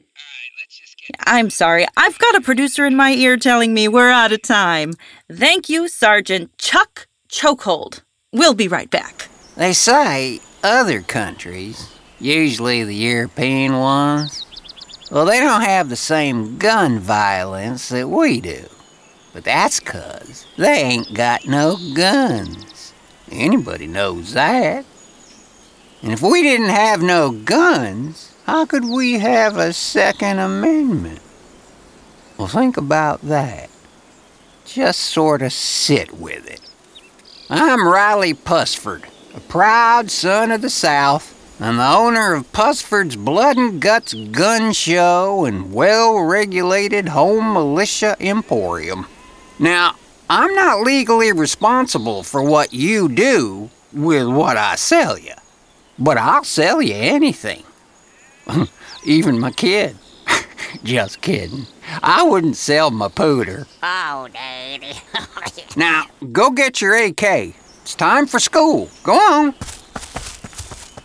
I'm 1.24 1.50
sorry. 1.50 1.86
I've 1.96 2.18
got 2.18 2.34
a 2.34 2.40
producer 2.40 2.84
in 2.84 2.96
my 2.96 3.12
ear 3.12 3.36
telling 3.36 3.72
me 3.72 3.86
we're 3.86 4.10
out 4.10 4.32
of 4.32 4.42
time. 4.42 4.94
Thank 5.30 5.68
you, 5.68 5.86
Sergeant 5.86 6.56
Chuck 6.58 7.06
Chokehold. 7.30 8.02
We'll 8.32 8.54
be 8.54 8.66
right 8.66 8.90
back. 8.90 9.28
They 9.56 9.72
say 9.72 10.40
other 10.64 11.00
countries, 11.00 11.96
usually 12.18 12.82
the 12.82 12.94
European 12.94 13.78
ones, 13.78 14.44
well, 15.12 15.24
they 15.24 15.38
don't 15.38 15.62
have 15.62 15.88
the 15.88 15.96
same 15.96 16.58
gun 16.58 16.98
violence 16.98 17.88
that 17.90 18.08
we 18.08 18.40
do. 18.40 18.64
But 19.32 19.44
that's 19.44 19.78
'cause 19.78 20.44
they 20.56 20.82
ain't 20.82 21.14
got 21.14 21.46
no 21.46 21.78
guns. 21.94 22.57
Anybody 23.30 23.86
knows 23.86 24.32
that. 24.32 24.84
And 26.02 26.12
if 26.12 26.22
we 26.22 26.42
didn't 26.42 26.68
have 26.68 27.02
no 27.02 27.30
guns, 27.32 28.34
how 28.46 28.64
could 28.66 28.84
we 28.84 29.14
have 29.14 29.56
a 29.56 29.72
Second 29.72 30.38
Amendment? 30.38 31.20
Well, 32.36 32.48
think 32.48 32.76
about 32.76 33.22
that. 33.22 33.68
Just 34.64 35.00
sort 35.00 35.42
of 35.42 35.52
sit 35.52 36.12
with 36.12 36.48
it. 36.48 36.60
I'm 37.50 37.88
Riley 37.88 38.34
Pusford, 38.34 39.04
a 39.34 39.40
proud 39.40 40.10
son 40.10 40.50
of 40.50 40.62
the 40.62 40.70
South. 40.70 41.34
I'm 41.60 41.78
the 41.78 41.88
owner 41.88 42.34
of 42.34 42.52
Pusford's 42.52 43.16
Blood 43.16 43.56
and 43.56 43.80
Guts 43.80 44.14
Gun 44.14 44.72
Show 44.72 45.44
and 45.44 45.72
well 45.72 46.20
regulated 46.20 47.08
home 47.08 47.52
militia 47.52 48.16
emporium. 48.20 49.06
Now, 49.58 49.96
I'm 50.30 50.54
not 50.54 50.82
legally 50.82 51.32
responsible 51.32 52.22
for 52.22 52.42
what 52.42 52.74
you 52.74 53.08
do 53.08 53.70
with 53.92 54.26
what 54.26 54.58
I 54.58 54.74
sell 54.76 55.18
you, 55.18 55.32
but 55.98 56.18
I'll 56.18 56.44
sell 56.44 56.82
you 56.82 56.94
anything. 56.94 57.64
Even 59.04 59.38
my 59.40 59.50
kid. 59.50 59.96
Just 60.84 61.22
kidding. 61.22 61.66
I 62.02 62.22
wouldn't 62.24 62.56
sell 62.56 62.90
my 62.90 63.08
pooter. 63.08 63.66
Oh, 63.82 64.28
Daddy. 64.32 64.92
Now, 65.76 66.06
go 66.32 66.50
get 66.50 66.80
your 66.80 66.96
AK. 66.96 67.54
It's 67.82 67.94
time 67.94 68.26
for 68.26 68.40
school. 68.40 68.90
Go 69.04 69.12
on. 69.14 69.54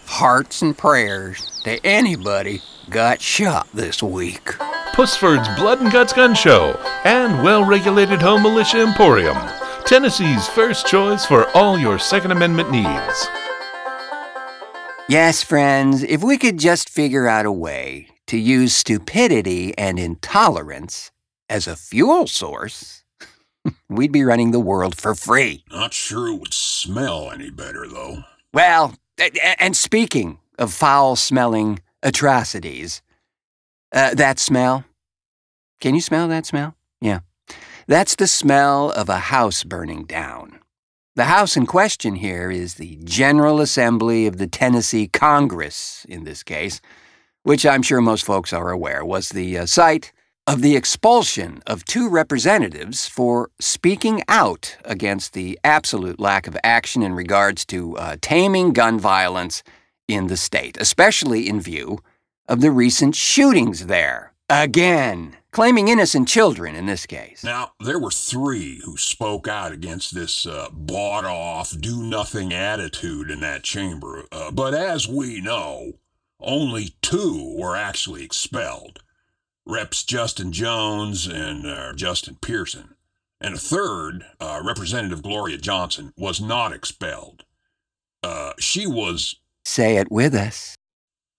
Hearts 0.08 0.62
and 0.62 0.76
prayers 0.76 1.62
to 1.64 1.86
anybody 1.86 2.62
got 2.90 3.22
shot 3.22 3.68
this 3.74 4.02
week. 4.02 4.56
Pusford's 4.94 5.48
Blood 5.56 5.82
and 5.82 5.92
Guts 5.92 6.14
Gun 6.14 6.36
Show 6.36 6.80
and 7.04 7.44
well 7.44 7.66
regulated 7.66 8.22
home 8.22 8.44
militia 8.44 8.80
emporium. 8.80 9.38
Tennessee's 9.86 10.48
first 10.48 10.86
choice 10.88 11.26
for 11.26 11.50
all 11.58 11.78
your 11.78 11.98
Second 12.00 12.32
Amendment 12.32 12.70
needs. 12.72 13.28
Yes, 15.10 15.44
friends, 15.44 16.04
if 16.04 16.24
we 16.24 16.38
could 16.38 16.58
just 16.60 16.90
figure 16.90 17.28
out 17.28 17.46
a 17.46 17.52
way 17.52 18.08
to 18.28 18.38
use 18.38 18.74
stupidity 18.76 19.78
and 19.78 20.00
intolerance 20.00 21.12
as 21.50 21.68
a 21.68 21.76
fuel 21.76 22.26
source, 22.28 23.04
we'd 23.90 24.12
be 24.14 24.24
running 24.24 24.52
the 24.52 24.60
world 24.60 24.96
for 24.96 25.14
free. 25.16 25.64
Not 25.72 25.94
sure 25.94 26.28
it 26.30 26.40
would 26.40 26.54
smell 26.54 27.32
any 27.32 27.50
better, 27.50 27.88
though. 27.88 28.24
Well, 28.54 28.96
a- 29.20 29.32
a- 29.42 29.62
and 29.62 29.76
speaking 29.76 30.40
of 30.58 30.72
foul 30.72 31.16
smelling 31.16 31.80
atrocities, 32.02 33.02
uh, 33.94 34.14
that 34.16 34.40
smell, 34.40 34.84
can 35.80 35.96
you 35.96 36.02
smell 36.02 36.28
that 36.28 36.46
smell? 36.46 36.76
Yeah. 37.00 37.20
That's 37.88 38.16
the 38.16 38.28
smell 38.28 38.92
of 38.92 39.10
a 39.10 39.20
house 39.20 39.64
burning 39.64 40.06
down. 40.06 40.60
The 41.16 41.26
house 41.26 41.56
in 41.56 41.68
question 41.68 42.16
here 42.16 42.50
is 42.50 42.76
the 42.76 42.98
General 43.04 43.62
Assembly 43.62 44.26
of 44.26 44.38
the 44.38 44.48
Tennessee 44.48 45.08
Congress, 45.08 46.06
in 46.10 46.24
this 46.24 46.42
case, 46.42 46.82
which 47.44 47.66
I'm 47.66 47.84
sure 47.84 48.02
most 48.02 48.26
folks 48.26 48.52
are 48.52 48.72
aware 48.72 49.06
was 49.06 49.30
the 49.30 49.60
uh, 49.60 49.66
site 49.68 50.12
of 50.48 50.62
the 50.62 50.76
expulsion 50.76 51.62
of 51.68 51.86
two 51.86 52.10
representatives 52.10 53.08
for 53.08 53.50
speaking 53.60 54.24
out 54.28 54.76
against 54.86 55.34
the 55.34 55.60
absolute 55.64 56.20
lack 56.20 56.48
of 56.48 56.58
action 56.64 57.04
in 57.04 57.14
regards 57.14 57.64
to 57.66 57.96
uh, 57.98 58.16
taming 58.22 58.74
gun 58.74 59.00
violence 59.00 59.62
in 60.08 60.28
the 60.28 60.38
state, 60.38 60.78
especially 60.80 61.48
in 61.48 61.62
view 61.62 62.00
of 62.48 62.62
the 62.62 62.72
recent 62.72 63.16
shootings 63.16 63.86
there. 63.88 64.34
Again, 64.50 65.38
claiming 65.52 65.88
innocent 65.88 66.28
children 66.28 66.76
in 66.76 66.86
this 66.86 67.06
case. 67.06 67.44
Now, 67.44 67.74
there 67.80 68.00
were 68.00 68.12
three 68.12 68.82
who 68.84 68.98
spoke 68.98 69.48
out 69.48 69.72
against 69.72 70.14
this 70.14 70.46
uh, 70.46 70.68
bought 70.72 71.26
off, 71.26 71.74
do 71.80 72.04
nothing 72.04 72.54
attitude 72.54 73.32
in 73.32 73.40
that 73.40 73.64
chamber. 73.64 74.26
Uh, 74.32 74.52
but 74.52 74.74
as 74.74 75.08
we 75.08 75.40
know, 75.42 75.94
only 76.40 76.96
two 77.02 77.56
were 77.58 77.76
actually 77.76 78.24
expelled 78.24 79.00
Reps 79.66 80.04
Justin 80.04 80.52
Jones 80.52 81.26
and 81.26 81.66
uh, 81.66 81.94
Justin 81.94 82.38
Pearson. 82.42 82.96
And 83.40 83.56
a 83.56 83.60
third, 83.60 84.26
uh, 84.40 84.62
Representative 84.64 85.22
Gloria 85.22 85.58
Johnson, 85.58 86.14
was 86.18 86.42
not 86.42 86.74
expelled. 86.74 87.44
Uh, 88.22 88.54
she 88.60 88.88
was 88.88 89.36
Say 89.66 89.98
it 89.98 90.12
with 90.12 90.34
us. 90.34 90.76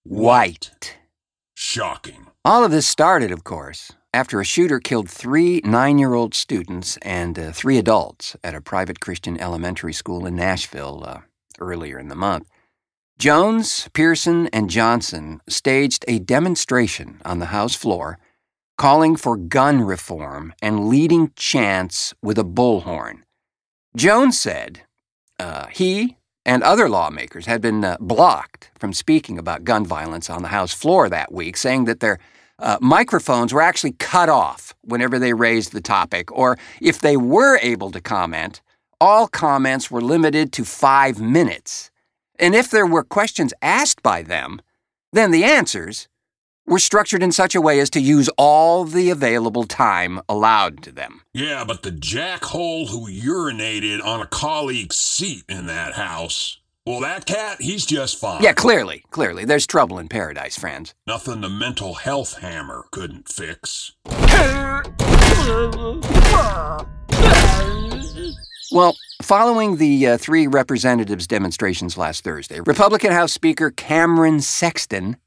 White. 0.07 0.97
shocking. 1.55 2.27
All 2.45 2.63
of 2.63 2.69
this 2.69 2.87
started, 2.87 3.31
of 3.31 3.43
course, 3.43 3.91
after 4.13 4.39
a 4.39 4.45
shooter 4.45 4.79
killed 4.79 5.09
three 5.09 5.61
nine 5.63 5.97
year 5.97 6.13
old 6.13 6.35
students 6.35 6.97
and 7.01 7.39
uh, 7.39 7.51
three 7.51 7.79
adults 7.79 8.35
at 8.43 8.53
a 8.53 8.61
private 8.61 8.99
Christian 8.99 9.39
elementary 9.39 9.93
school 9.93 10.27
in 10.27 10.35
Nashville 10.35 11.03
uh, 11.07 11.21
earlier 11.59 11.97
in 11.97 12.09
the 12.09 12.15
month. 12.15 12.47
Jones, 13.17 13.89
Pearson, 13.93 14.45
and 14.53 14.69
Johnson 14.69 15.41
staged 15.49 16.05
a 16.07 16.19
demonstration 16.19 17.19
on 17.25 17.39
the 17.39 17.47
House 17.47 17.73
floor 17.73 18.19
calling 18.77 19.15
for 19.15 19.35
gun 19.35 19.81
reform 19.81 20.53
and 20.61 20.87
leading 20.87 21.31
chants 21.35 22.13
with 22.21 22.37
a 22.37 22.43
bullhorn. 22.43 23.23
Jones 23.95 24.37
said 24.39 24.83
uh, 25.39 25.65
he 25.71 26.17
and 26.45 26.63
other 26.63 26.87
lawmakers 26.87 27.45
had 27.45 27.61
been 27.61 27.83
uh, 27.83 27.97
blocked 27.99 28.69
from 28.77 28.93
speaking 28.93 29.39
about 29.39 29.63
gun 29.63 29.85
violence 29.85 30.29
on 30.29 30.41
the 30.41 30.49
House 30.49 30.73
floor 30.73 31.09
that 31.09 31.31
week, 31.31 31.57
saying 31.57 31.85
that 31.85 31.99
their 31.99 32.19
uh, 32.59 32.77
microphones 32.79 33.53
were 33.53 33.61
actually 33.61 33.93
cut 33.93 34.29
off 34.29 34.73
whenever 34.81 35.19
they 35.19 35.33
raised 35.33 35.71
the 35.71 35.81
topic, 35.81 36.31
or 36.31 36.57
if 36.81 36.99
they 36.99 37.17
were 37.17 37.57
able 37.61 37.91
to 37.91 37.99
comment, 37.99 38.61
all 39.01 39.27
comments 39.27 39.91
were 39.91 40.01
limited 40.01 40.53
to 40.53 40.63
five 40.63 41.19
minutes. 41.19 41.91
And 42.39 42.55
if 42.55 42.69
there 42.69 42.87
were 42.87 43.03
questions 43.03 43.53
asked 43.61 44.01
by 44.03 44.21
them, 44.21 44.61
then 45.11 45.31
the 45.31 45.43
answers 45.43 46.07
were 46.65 46.79
structured 46.79 47.21
in 47.21 47.31
such 47.31 47.55
a 47.55 47.61
way 47.61 47.79
as 47.79 47.89
to 47.91 47.99
use 47.99 48.29
all 48.37 48.83
the 48.85 49.09
available 49.09 49.65
time 49.65 50.19
allowed 50.27 50.81
to 50.83 50.91
them. 50.91 51.21
Yeah, 51.33 51.63
but 51.63 51.83
the 51.83 51.91
jackhole 51.91 52.89
who 52.89 53.09
urinated 53.09 54.03
on 54.03 54.21
a 54.21 54.27
colleague's 54.27 54.97
seat 54.97 55.43
in 55.47 55.67
that 55.67 55.93
house, 55.93 56.59
well, 56.85 56.99
that 57.01 57.25
cat, 57.25 57.61
he's 57.61 57.85
just 57.85 58.19
fine. 58.19 58.43
Yeah, 58.43 58.53
clearly, 58.53 59.03
clearly, 59.09 59.45
there's 59.45 59.65
trouble 59.65 59.97
in 59.99 60.07
paradise, 60.07 60.57
friends. 60.57 60.93
Nothing 61.07 61.41
the 61.41 61.49
mental 61.49 61.95
health 61.95 62.37
hammer 62.37 62.85
couldn't 62.91 63.27
fix. 63.27 63.93
Well, 68.71 68.97
following 69.21 69.77
the 69.77 70.07
uh, 70.07 70.17
three 70.17 70.47
representatives' 70.47 71.27
demonstrations 71.27 71.97
last 71.97 72.23
Thursday, 72.23 72.59
Republican 72.59 73.11
House 73.11 73.31
Speaker 73.31 73.71
Cameron 73.71 74.41
Sexton 74.41 75.17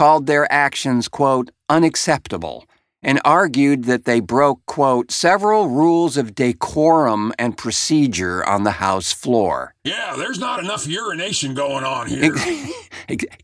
called 0.00 0.26
their 0.26 0.50
actions, 0.50 1.08
quote, 1.08 1.50
unacceptable 1.68 2.64
and 3.02 3.20
argued 3.22 3.84
that 3.84 4.06
they 4.06 4.18
broke, 4.18 4.64
quote, 4.64 5.10
several 5.10 5.68
rules 5.68 6.16
of 6.16 6.34
decorum 6.34 7.34
and 7.38 7.58
procedure 7.58 8.42
on 8.48 8.64
the 8.64 8.70
House 8.86 9.12
floor. 9.12 9.74
Yeah, 9.84 10.14
there's 10.16 10.38
not 10.38 10.58
enough 10.58 10.86
urination 10.86 11.52
going 11.52 11.84
on 11.84 12.06
here. 12.06 12.34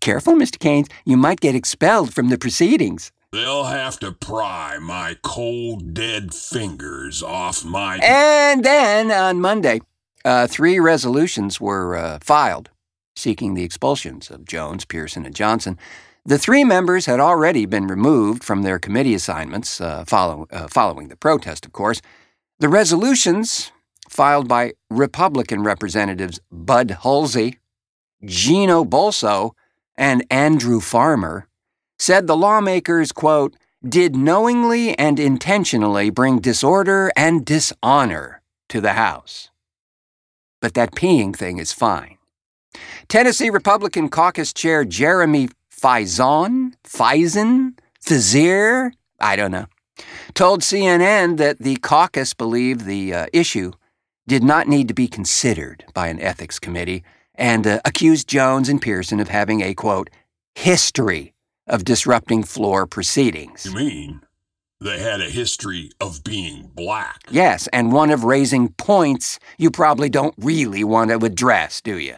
Careful, 0.00 0.32
Mr. 0.32 0.56
Kanes, 0.56 0.88
you 1.04 1.18
might 1.18 1.40
get 1.40 1.54
expelled 1.54 2.14
from 2.14 2.30
the 2.30 2.38
proceedings. 2.38 3.12
They'll 3.32 3.64
have 3.64 3.98
to 4.00 4.12
pry 4.12 4.78
my 4.80 5.18
cold, 5.22 5.92
dead 5.92 6.32
fingers 6.32 7.22
off 7.22 7.66
my. 7.66 7.98
And 8.02 8.64
then 8.64 9.10
on 9.10 9.42
Monday, 9.42 9.80
Uh, 10.24 10.46
three 10.46 10.80
resolutions 10.80 11.60
were 11.60 11.94
uh, 11.94 12.18
filed 12.20 12.70
seeking 13.14 13.54
the 13.54 13.62
expulsions 13.62 14.30
of 14.30 14.44
Jones, 14.44 14.84
Pearson, 14.84 15.26
and 15.26 15.34
Johnson. 15.34 15.78
The 16.26 16.38
three 16.38 16.64
members 16.64 17.06
had 17.06 17.20
already 17.20 17.66
been 17.66 17.86
removed 17.86 18.42
from 18.42 18.62
their 18.62 18.80
committee 18.80 19.14
assignments 19.14 19.80
uh, 19.80 20.04
follow, 20.04 20.48
uh, 20.50 20.66
following 20.66 21.06
the 21.06 21.14
protest, 21.16 21.64
of 21.64 21.70
course. 21.70 22.02
The 22.58 22.68
resolutions, 22.68 23.70
filed 24.08 24.48
by 24.48 24.72
Republican 24.90 25.62
Representatives 25.62 26.40
Bud 26.50 26.88
Hulsey, 27.04 27.58
Gino 28.24 28.84
Bulso, 28.84 29.52
and 29.96 30.24
Andrew 30.28 30.80
Farmer, 30.80 31.46
said 31.96 32.26
the 32.26 32.36
lawmakers, 32.36 33.12
quote, 33.12 33.54
did 33.88 34.16
knowingly 34.16 34.98
and 34.98 35.20
intentionally 35.20 36.10
bring 36.10 36.40
disorder 36.40 37.12
and 37.14 37.44
dishonor 37.44 38.42
to 38.68 38.80
the 38.80 38.94
House. 38.94 39.50
But 40.60 40.74
that 40.74 40.96
peeing 40.96 41.36
thing 41.36 41.58
is 41.58 41.72
fine. 41.72 42.18
Tennessee 43.06 43.48
Republican 43.48 44.08
Caucus 44.08 44.52
Chair 44.52 44.84
Jeremy 44.84 45.50
Faison, 45.86 46.72
Faison, 46.82 47.78
Fazier, 48.00 48.92
I 49.20 49.36
don't 49.36 49.52
know, 49.52 49.66
told 50.34 50.62
CNN 50.62 51.36
that 51.36 51.60
the 51.60 51.76
caucus 51.76 52.34
believed 52.34 52.86
the 52.86 53.14
uh, 53.14 53.26
issue 53.32 53.70
did 54.26 54.42
not 54.42 54.66
need 54.66 54.88
to 54.88 54.94
be 54.94 55.06
considered 55.06 55.84
by 55.94 56.08
an 56.08 56.18
ethics 56.18 56.58
committee 56.58 57.04
and 57.36 57.68
uh, 57.68 57.78
accused 57.84 58.26
Jones 58.26 58.68
and 58.68 58.82
Pearson 58.82 59.20
of 59.20 59.28
having 59.28 59.60
a, 59.60 59.74
quote, 59.74 60.10
history 60.56 61.34
of 61.68 61.84
disrupting 61.84 62.42
floor 62.42 62.88
proceedings. 62.88 63.64
You 63.64 63.74
mean 63.76 64.22
they 64.80 64.98
had 64.98 65.20
a 65.20 65.30
history 65.30 65.92
of 66.00 66.24
being 66.24 66.68
black? 66.74 67.20
Yes, 67.30 67.68
and 67.68 67.92
one 67.92 68.10
of 68.10 68.24
raising 68.24 68.70
points 68.70 69.38
you 69.56 69.70
probably 69.70 70.08
don't 70.08 70.34
really 70.36 70.82
want 70.82 71.10
to 71.10 71.24
address, 71.24 71.80
do 71.80 71.96
you? 71.96 72.16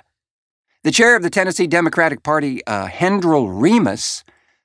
The 0.88 0.92
chair 0.92 1.14
of 1.14 1.22
the 1.22 1.28
Tennessee 1.28 1.66
Democratic 1.66 2.22
Party, 2.22 2.66
uh, 2.66 2.86
Hendrell 2.86 3.50
Remus, 3.50 4.24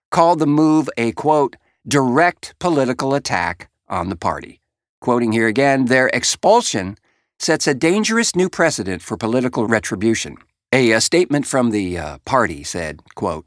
called 0.09 0.39
the 0.39 0.47
move 0.47 0.89
a, 0.95 1.11
quote, 1.11 1.57
direct 1.85 2.57
political 2.59 3.13
attack 3.13 3.69
on 3.89 4.07
the 4.07 4.15
party. 4.15 4.61
Quoting 5.01 5.33
here 5.33 5.47
again, 5.47 5.87
their 5.87 6.07
expulsion 6.13 6.95
sets 7.39 7.67
a 7.67 7.73
dangerous 7.73 8.37
new 8.37 8.49
precedent 8.49 9.01
for 9.01 9.17
political 9.17 9.67
retribution. 9.67 10.37
A, 10.71 10.93
a 10.93 11.01
statement 11.01 11.45
from 11.45 11.71
the 11.71 11.97
uh, 11.97 12.17
party 12.19 12.63
said, 12.63 13.01
quote, 13.15 13.45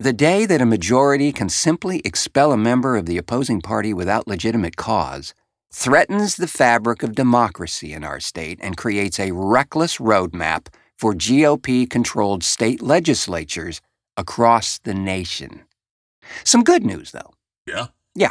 the 0.00 0.12
day 0.12 0.44
that 0.44 0.60
a 0.60 0.66
majority 0.66 1.30
can 1.30 1.48
simply 1.48 2.02
expel 2.04 2.50
a 2.50 2.56
member 2.56 2.96
of 2.96 3.06
the 3.06 3.16
opposing 3.16 3.60
party 3.60 3.94
without 3.94 4.26
legitimate 4.26 4.76
cause 4.76 5.34
threatens 5.70 6.34
the 6.34 6.48
fabric 6.48 7.04
of 7.04 7.14
democracy 7.14 7.92
in 7.92 8.02
our 8.02 8.18
state 8.18 8.58
and 8.60 8.76
creates 8.76 9.20
a 9.20 9.30
reckless 9.30 9.98
roadmap 9.98 10.66
for 11.02 11.14
GOP 11.14 11.90
controlled 11.90 12.44
state 12.44 12.80
legislatures 12.80 13.80
across 14.16 14.78
the 14.78 14.94
nation. 14.94 15.62
Some 16.44 16.62
good 16.62 16.86
news, 16.86 17.10
though. 17.10 17.32
Yeah? 17.66 17.88
Yeah. 18.14 18.30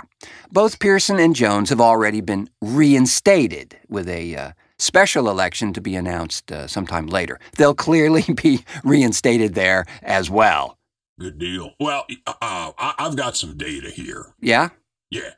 Both 0.53 0.79
Pearson 0.79 1.19
and 1.19 1.35
Jones 1.35 1.69
have 1.69 1.81
already 1.81 2.21
been 2.21 2.49
reinstated 2.61 3.77
with 3.89 4.07
a 4.07 4.37
uh, 4.37 4.51
special 4.79 5.29
election 5.29 5.73
to 5.73 5.81
be 5.81 5.97
announced 5.97 6.49
uh, 6.49 6.65
sometime 6.65 7.07
later. 7.07 7.41
They'll 7.57 7.75
clearly 7.75 8.23
be 8.41 8.63
reinstated 8.85 9.53
there 9.53 9.83
as 10.01 10.29
well. 10.29 10.77
Good 11.19 11.39
deal. 11.39 11.73
Well, 11.77 12.05
uh, 12.25 12.71
I, 12.77 12.93
I've 12.99 13.17
got 13.17 13.35
some 13.35 13.57
data 13.57 13.89
here. 13.89 14.27
Yeah? 14.39 14.69
Yeah. 15.09 15.31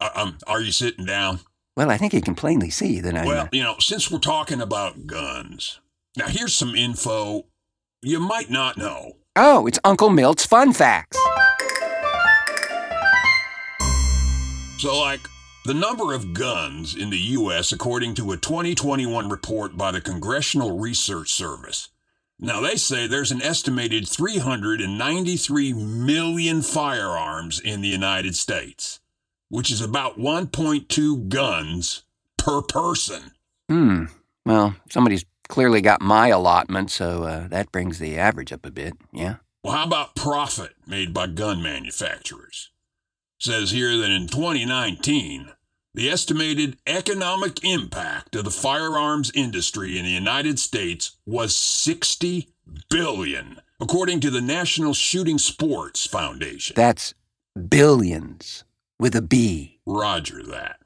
Uh, 0.00 0.08
um, 0.14 0.38
are 0.46 0.62
you 0.62 0.72
sitting 0.72 1.04
down? 1.04 1.40
Well, 1.76 1.90
I 1.90 1.98
think 1.98 2.14
you 2.14 2.22
can 2.22 2.34
plainly 2.34 2.70
see 2.70 3.00
that 3.00 3.14
I'm. 3.14 3.26
Well, 3.26 3.50
you 3.52 3.62
know, 3.62 3.74
since 3.80 4.10
we're 4.10 4.18
talking 4.18 4.62
about 4.62 5.06
guns, 5.06 5.80
now 6.18 6.26
here's 6.26 6.54
some 6.54 6.74
info 6.74 7.46
you 8.02 8.18
might 8.20 8.50
not 8.50 8.76
know. 8.76 9.16
Oh, 9.36 9.66
it's 9.66 9.78
Uncle 9.84 10.10
Milt's 10.10 10.44
Fun 10.44 10.72
Facts. 10.72 11.16
So, 14.78 14.98
like, 14.98 15.20
the 15.64 15.74
number 15.74 16.12
of 16.12 16.34
guns 16.34 16.94
in 16.96 17.10
the 17.10 17.18
U.S., 17.18 17.72
according 17.72 18.14
to 18.16 18.32
a 18.32 18.36
2021 18.36 19.28
report 19.28 19.76
by 19.76 19.90
the 19.90 20.00
Congressional 20.00 20.78
Research 20.78 21.32
Service. 21.32 21.88
Now, 22.40 22.60
they 22.60 22.76
say 22.76 23.06
there's 23.06 23.32
an 23.32 23.42
estimated 23.42 24.08
393 24.08 25.72
million 25.72 26.62
firearms 26.62 27.60
in 27.60 27.80
the 27.80 27.88
United 27.88 28.36
States, 28.36 29.00
which 29.48 29.70
is 29.72 29.80
about 29.80 30.18
1.2 30.18 31.28
guns 31.28 32.04
per 32.36 32.62
person. 32.62 33.32
Hmm. 33.68 34.04
Well, 34.46 34.76
somebody's 34.88 35.24
clearly 35.48 35.80
got 35.80 36.00
my 36.00 36.28
allotment, 36.28 36.90
so 36.90 37.24
uh, 37.24 37.48
that 37.48 37.72
brings 37.72 37.98
the 37.98 38.18
average 38.18 38.52
up 38.52 38.64
a 38.64 38.70
bit, 38.70 38.94
yeah? 39.12 39.36
Well, 39.64 39.74
how 39.74 39.84
about 39.84 40.14
profit 40.14 40.74
made 40.86 41.12
by 41.12 41.26
gun 41.26 41.62
manufacturers? 41.62 42.70
says 43.38 43.70
here 43.70 43.96
that 43.96 44.10
in 44.10 44.26
2019, 44.26 45.52
the 45.94 46.10
estimated 46.10 46.76
economic 46.86 47.64
impact 47.64 48.36
of 48.36 48.44
the 48.44 48.50
firearms 48.50 49.30
industry 49.34 49.98
in 49.98 50.04
the 50.04 50.10
United 50.10 50.58
States 50.58 51.16
was 51.24 51.56
60 51.56 52.48
billion, 52.90 53.60
according 53.80 54.20
to 54.20 54.30
the 54.30 54.40
National 54.40 54.92
Shooting 54.92 55.38
Sports 55.38 56.06
Foundation. 56.06 56.74
That's 56.76 57.14
billions 57.68 58.64
with 58.98 59.14
a 59.14 59.22
B. 59.22 59.80
Roger 59.86 60.42
that. 60.42 60.80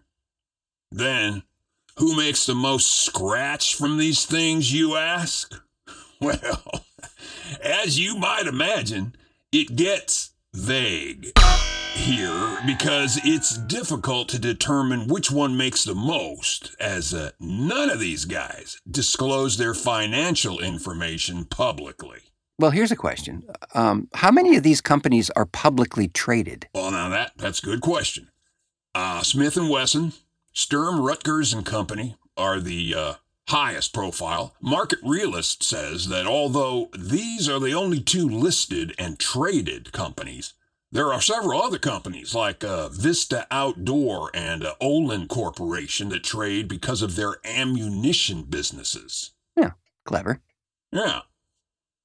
Then, 0.91 1.43
who 1.99 2.17
makes 2.17 2.47
the 2.47 2.55
most 2.55 3.05
scratch 3.05 3.75
from 3.75 3.97
these 3.99 4.25
things, 4.25 4.73
you 4.73 4.97
ask? 4.97 5.55
Well, 6.21 6.85
as 7.61 7.99
you 7.99 8.17
might 8.17 8.47
imagine, 8.47 9.17
it 9.51 9.75
gets 9.75 10.31
vague 10.55 11.33
here 11.95 12.59
because 12.65 13.21
it's 13.25 13.59
difficult 13.59 14.29
to 14.29 14.39
determine 14.39 15.09
which 15.09 15.31
one 15.31 15.57
makes 15.57 15.83
the 15.83 15.97
most, 15.97 16.77
as 16.79 17.13
uh, 17.13 17.31
none 17.41 17.91
of 17.91 17.99
these 17.99 18.25
guys 18.25 18.81
disclose 18.89 19.57
their 19.57 19.75
financial 19.75 20.61
information 20.61 21.45
publicly. 21.45 22.21
Well, 22.59 22.71
here's 22.71 22.93
a 22.93 22.97
question. 22.97 23.43
Um, 23.75 24.09
how 24.15 24.31
many 24.31 24.57
of 24.57 24.63
these 24.63 24.81
companies 24.81 25.31
are 25.31 25.47
publicly 25.47 26.09
traded? 26.09 26.69
Well, 26.75 26.91
now 26.91 27.09
that 27.09 27.33
that's 27.37 27.59
a 27.59 27.67
good 27.67 27.81
question. 27.81 28.29
Uh, 28.95 29.23
Smith 29.23 29.57
and 29.57 29.71
Wesson, 29.71 30.13
Sturm, 30.53 31.01
Rutgers 31.01 31.53
and 31.53 31.65
Company 31.65 32.17
are 32.37 32.61
the 32.61 32.95
uh, 32.95 33.15
highest 33.49 33.95
profile. 33.95 34.55
Market 34.61 34.99
Realist 35.03 35.63
says 35.63 36.09
that 36.09 36.27
although 36.27 36.91
these 36.97 37.49
are 37.49 37.61
the 37.61 37.73
only 37.73 38.01
two 38.01 38.29
listed 38.29 38.95
and 38.99 39.19
traded 39.19 39.93
companies, 39.93 40.55
there 40.91 41.13
are 41.13 41.23
several 41.23 41.63
other 41.63 41.79
companies 41.79 42.35
like 42.35 42.63
uh, 42.63 42.89
Vista 42.91 43.47
Outdoor 43.51 44.31
and 44.35 44.63
uh, 44.63 44.75
Olin 44.79 45.27
Corporation 45.27 46.11
that 46.11 46.23
trade 46.23 46.69
because 46.69 47.01
of 47.01 47.17
their 47.17 47.37
ammunition 47.47 48.43
businesses. 48.43 49.31
Yeah, 49.57 49.71
clever. 50.05 50.43
Yeah. 50.93 51.23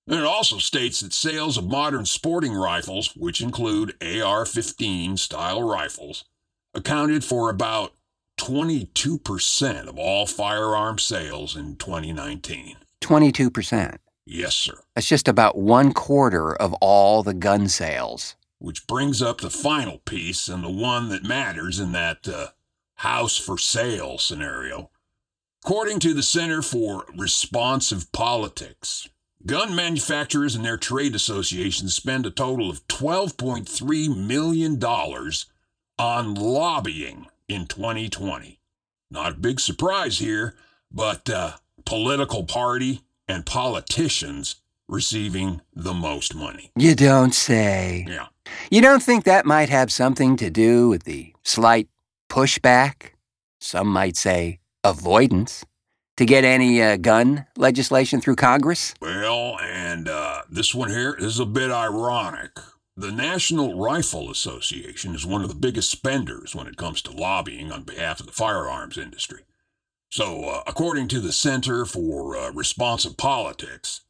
And 0.07 0.19
it 0.19 0.25
also 0.25 0.57
states 0.57 1.01
that 1.01 1.11
sales 1.11 1.57
of 1.57 1.67
modern 1.67 2.05
sporting 2.05 2.53
rifles, 2.53 3.13
which 3.13 3.41
include 3.41 4.01
AR 4.01 4.45
15 4.45 5.17
style 5.17 5.61
rifles, 5.61 6.23
accounted 6.73 7.25
for 7.25 7.49
about 7.49 7.91
22% 8.37 9.87
of 9.87 9.97
all 9.97 10.25
firearm 10.25 10.99
sales 10.99 11.55
in 11.55 11.75
2019. 11.75 12.77
22%. 13.01 13.97
Yes, 14.25 14.55
sir. 14.55 14.73
That's 14.95 15.07
just 15.07 15.27
about 15.27 15.57
one 15.57 15.93
quarter 15.93 16.53
of 16.55 16.73
all 16.75 17.23
the 17.23 17.33
gun 17.33 17.67
sales. 17.67 18.35
Which 18.59 18.87
brings 18.87 19.21
up 19.21 19.41
the 19.41 19.49
final 19.49 19.99
piece 19.99 20.47
and 20.47 20.63
the 20.63 20.71
one 20.71 21.09
that 21.09 21.23
matters 21.23 21.79
in 21.79 21.91
that 21.93 22.27
uh, 22.27 22.47
house 22.95 23.37
for 23.37 23.57
sale 23.57 24.17
scenario. 24.17 24.89
According 25.63 25.99
to 25.99 26.13
the 26.13 26.23
Center 26.23 26.61
for 26.61 27.05
Responsive 27.17 28.11
Politics, 28.11 29.09
gun 29.45 29.75
manufacturers 29.75 30.55
and 30.55 30.65
their 30.65 30.77
trade 30.77 31.15
associations 31.15 31.93
spend 31.93 32.25
a 32.25 32.31
total 32.31 32.69
of 32.69 32.87
$12.3 32.87 34.27
million 34.27 34.83
on 35.99 36.33
lobbying 36.35 37.27
in 37.47 37.65
2020. 37.65 38.59
Not 39.09 39.31
a 39.33 39.35
big 39.35 39.59
surprise 39.59 40.19
here, 40.19 40.55
but 40.91 41.29
uh, 41.29 41.53
political 41.85 42.43
party 42.43 43.01
and 43.27 43.45
politicians 43.45 44.57
receiving 44.87 45.61
the 45.73 45.93
most 45.93 46.35
money. 46.35 46.71
You 46.75 46.95
don't 46.95 47.33
say. 47.33 48.05
Yeah. 48.07 48.27
You 48.71 48.81
don't 48.81 49.03
think 49.03 49.25
that 49.25 49.45
might 49.45 49.69
have 49.69 49.91
something 49.91 50.37
to 50.37 50.49
do 50.49 50.89
with 50.89 51.03
the 51.03 51.33
slight 51.43 51.87
pushback? 52.29 53.11
Some 53.59 53.87
might 53.87 54.15
say 54.15 54.59
avoidance 54.83 55.65
to 56.17 56.25
get 56.25 56.43
any 56.43 56.81
uh, 56.81 56.97
gun 56.97 57.45
legislation 57.55 58.21
through 58.21 58.35
Congress? 58.35 58.93
Well, 59.01 59.57
and 59.61 60.09
uh, 60.09 60.43
this 60.49 60.73
one 60.73 60.89
here 60.89 61.15
is 61.17 61.39
a 61.39 61.45
bit 61.45 61.71
ironic. 61.71 62.51
The 62.99 63.11
National 63.11 63.79
Rifle 63.79 64.31
Association 64.31 65.13
is 65.13 65.23
one 65.23 65.43
of 65.43 65.49
the 65.49 65.55
biggest 65.55 65.91
spenders 65.91 66.55
when 66.55 66.65
it 66.65 66.77
comes 66.77 66.99
to 67.03 67.11
lobbying 67.11 67.71
on 67.71 67.83
behalf 67.83 68.19
of 68.19 68.25
the 68.25 68.31
firearms 68.31 68.97
industry. 68.97 69.43
So, 70.09 70.45
uh, 70.45 70.63
according 70.65 71.07
to 71.09 71.19
the 71.19 71.31
Center 71.31 71.85
for 71.85 72.35
uh, 72.35 72.51
Responsive 72.53 73.15
Politics, 73.15 74.01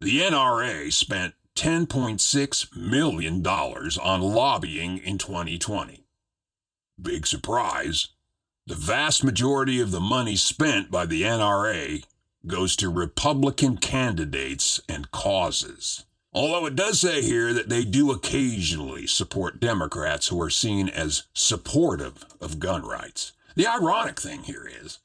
the 0.00 0.20
NRA 0.20 0.92
spent 0.92 1.34
$10.6 1.56 2.76
million 2.76 3.44
on 3.44 4.20
lobbying 4.20 4.98
in 4.98 5.18
2020. 5.18 6.04
Big 7.02 7.26
surprise. 7.26 8.10
The 8.68 8.76
vast 8.76 9.24
majority 9.24 9.80
of 9.80 9.90
the 9.90 9.98
money 9.98 10.36
spent 10.36 10.92
by 10.92 11.06
the 11.06 11.22
NRA 11.22 12.04
goes 12.46 12.76
to 12.76 12.88
Republican 12.88 13.78
candidates 13.78 14.80
and 14.88 15.10
causes. 15.10 16.04
Although 16.32 16.66
it 16.66 16.76
does 16.76 17.00
say 17.00 17.22
here 17.22 17.52
that 17.52 17.68
they 17.68 17.84
do 17.84 18.10
occasionally 18.10 19.06
support 19.06 19.60
Democrats 19.60 20.28
who 20.28 20.40
are 20.42 20.50
seen 20.50 20.88
as 20.88 21.24
supportive 21.32 22.24
of 22.40 22.60
gun 22.60 22.82
rights. 22.82 23.32
The 23.56 23.66
ironic 23.66 24.20
thing 24.20 24.42
here 24.42 24.70
is 24.82 24.98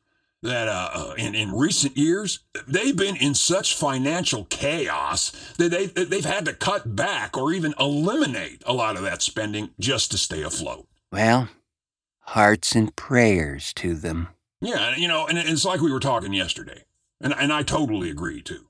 that 0.44 0.68
uh, 0.68 0.90
uh, 0.94 1.14
in, 1.18 1.34
in 1.34 1.54
recent 1.54 1.98
years, 1.98 2.40
they've 2.68 2.96
been 2.96 3.16
in 3.16 3.34
such 3.34 3.76
financial 3.76 4.46
chaos 4.46 5.32
that 5.58 5.72
they, 5.72 5.86
they've 5.86 6.26
had 6.26 6.46
to 6.46 6.54
cut 6.54 6.96
back 6.96 7.38
or 7.38 7.54
even 7.54 7.74
eliminate 7.80 8.62
a 8.66 8.74
lot 8.74 8.98
of 8.98 9.04
that 9.04 9.22
spending 9.22 9.70
just 9.80 10.12
to 10.12 10.18
stay 10.18 10.44
afloat. 10.44 10.86
Well, 11.12 11.48
hearts 12.20 12.76
and 12.76 12.94
prayers 12.96 13.74
to 13.76 13.94
them. 13.94 14.28
Yeah, 14.60 14.96
you 14.96 15.08
know, 15.08 15.28
and 15.28 15.38
it's 15.38 15.66
like 15.66 15.82
we 15.82 15.92
were 15.92 16.00
talking 16.00 16.34
yesterday, 16.34 16.84
and, 17.22 17.34
and 17.34 17.52
I 17.52 17.64
totally 17.64 18.10
agree 18.10 18.42
too. 18.42 18.68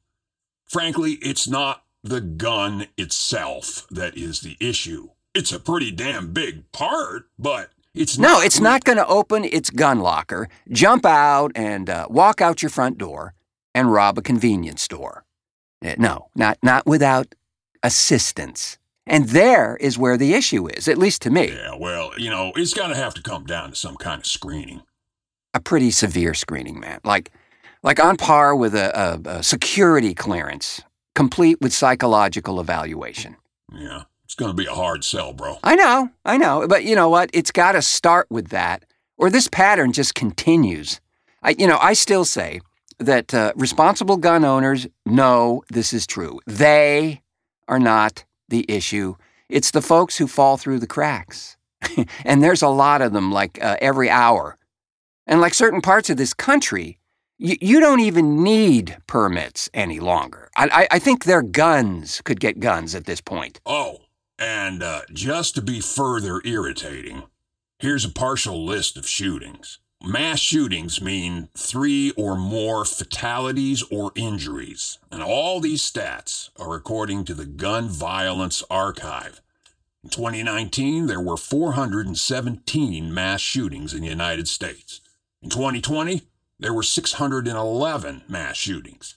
Frankly, 0.66 1.14
it's 1.22 1.48
not 1.48 1.83
the 2.04 2.22
gun 2.22 2.88
itself 2.98 3.88
that 3.90 4.18
is 4.18 4.42
the 4.42 4.58
issue. 4.60 5.10
It's 5.34 5.52
a 5.52 5.60
pretty 5.60 5.92
damn 5.92 6.34
big 6.34 6.72
part, 6.72 7.30
but 7.40 7.72
it's 7.96 8.18
No, 8.18 8.34
not 8.34 8.46
it's 8.46 8.60
not 8.60 8.84
going 8.84 8.98
to 8.98 9.08
open 9.08 9.46
its 9.46 9.70
gun 9.70 10.00
locker, 10.00 10.48
jump 10.70 11.06
out, 11.06 11.52
and 11.56 11.90
uh, 11.90 12.08
walk 12.10 12.42
out 12.42 12.62
your 12.62 12.70
front 12.70 12.98
door 12.98 13.34
and 13.74 13.92
rob 13.92 14.18
a 14.18 14.22
convenience 14.22 14.82
store. 14.82 15.24
Uh, 15.84 15.96
No, 15.98 16.30
not, 16.36 16.58
not 16.62 16.86
without 16.86 17.34
assistance. 17.82 18.78
And 19.06 19.30
there 19.30 19.76
is 19.78 19.98
where 19.98 20.18
the 20.18 20.34
issue 20.34 20.68
is, 20.68 20.88
at 20.88 20.98
least 20.98 21.22
to 21.24 21.30
me. 21.30 21.50
Yeah, 21.52 21.76
well, 21.78 22.12
you 22.18 22.30
know, 22.30 22.54
it's 22.56 22.74
going 22.74 22.90
to 22.90 22.96
have 22.96 23.14
to 23.16 23.22
come 23.22 23.46
down 23.46 23.72
to 23.72 23.76
some 23.76 23.96
kind 23.98 24.20
of 24.22 24.26
screening. 24.26 24.82
A 25.54 25.60
pretty 25.60 25.92
severe 25.92 26.34
screening, 26.34 26.80
man. 26.80 27.00
Like, 27.04 27.32
like 27.84 28.00
on 28.02 28.16
par 28.16 28.56
with 28.56 28.74
a, 28.74 28.98
a, 28.98 29.30
a 29.40 29.44
security 29.44 30.14
clearance, 30.14 30.82
complete 31.16 31.60
with 31.62 31.74
psychological 31.74 32.60
evaluation. 32.60 33.36
Yeah, 33.72 34.04
it's 34.26 34.36
going 34.36 34.52
to 34.52 34.56
be 34.56 34.66
a 34.66 34.74
hard 34.74 35.04
sell, 35.04 35.34
bro. 35.34 35.58
I 35.64 35.76
know, 35.76 36.10
I 36.26 36.38
know, 36.38 36.68
but 36.68 36.84
you 36.84 36.96
know 36.96 37.10
what? 37.10 37.30
It's 37.34 37.52
got 37.52 37.74
to 37.74 37.82
start 37.82 38.28
with 38.30 38.50
that, 38.50 38.86
or 39.18 39.30
this 39.30 39.48
pattern 39.48 39.94
just 39.94 40.16
continues. 40.16 41.00
I, 41.42 41.52
you 41.58 41.68
know, 41.68 41.78
I 41.80 41.94
still 41.94 42.26
say 42.26 42.62
that 43.00 43.34
uh, 43.34 43.54
responsible 43.56 44.18
gun 44.18 44.46
owners 44.46 44.88
know 45.06 45.64
this 45.70 45.94
is 45.94 46.08
true. 46.08 46.40
They 46.46 47.22
are 47.68 47.80
not 47.80 48.26
the 48.50 48.66
issue. 48.68 49.16
It's 49.50 49.72
the 49.72 49.82
folks 49.82 50.18
who 50.18 50.28
fall 50.28 50.58
through 50.58 50.80
the 50.80 50.88
cracks, 50.88 51.58
and 52.26 52.42
there's 52.42 52.62
a 52.62 52.70
lot 52.70 53.02
of 53.02 53.14
them, 53.14 53.32
like 53.32 53.64
uh, 53.64 53.78
every 53.82 54.10
hour. 54.10 54.58
And 55.26 55.40
like 55.40 55.54
certain 55.54 55.82
parts 55.82 56.10
of 56.10 56.18
this 56.18 56.34
country, 56.34 57.00
you, 57.38 57.56
you 57.62 57.80
don't 57.80 58.02
even 58.02 58.44
need 58.44 58.98
permits 59.08 59.70
any 59.74 60.00
longer. 60.00 60.43
I, 60.56 60.70
I, 60.72 60.88
I 60.92 61.00
think 61.00 61.24
their 61.24 61.42
guns 61.42 62.22
could 62.24 62.40
get 62.40 62.60
guns 62.60 62.96
at 62.96 63.06
this 63.06 63.22
point. 63.22 63.60
Oh, 63.66 64.00
and 64.38 64.84
uh, 64.84 65.02
just 65.12 65.56
to 65.56 65.62
be 65.62 65.80
further 65.80 66.42
irritating, 66.46 67.24
here's 67.80 68.06
a 68.06 68.10
partial 68.10 68.64
list 68.66 68.98
of 68.98 69.08
shootings. 69.08 69.80
Mass 70.06 70.40
shootings 70.40 71.02
mean 71.02 71.48
three 71.58 72.12
or 72.18 72.36
more 72.36 72.84
fatalities 72.84 73.84
or 73.90 74.12
injuries, 74.16 75.00
and 75.10 75.24
all 75.24 75.62
these 75.62 75.82
stats 75.82 76.50
are 76.58 76.76
according 76.76 77.24
to 77.24 77.34
the 77.34 77.46
Gun 77.46 77.88
Violence 77.88 78.64
Archive. 78.70 79.40
In 80.04 80.10
2019, 80.10 81.08
there 81.08 81.22
were 81.22 81.38
417 81.38 83.14
mass 83.14 83.40
shootings 83.40 83.94
in 83.94 84.02
the 84.02 84.10
United 84.10 84.50
States. 84.50 85.00
In 85.42 85.50
2020, 85.50 86.24
there 86.60 86.74
were 86.74 86.84
611 86.84 88.24
mass 88.28 88.58
shootings. 88.58 89.16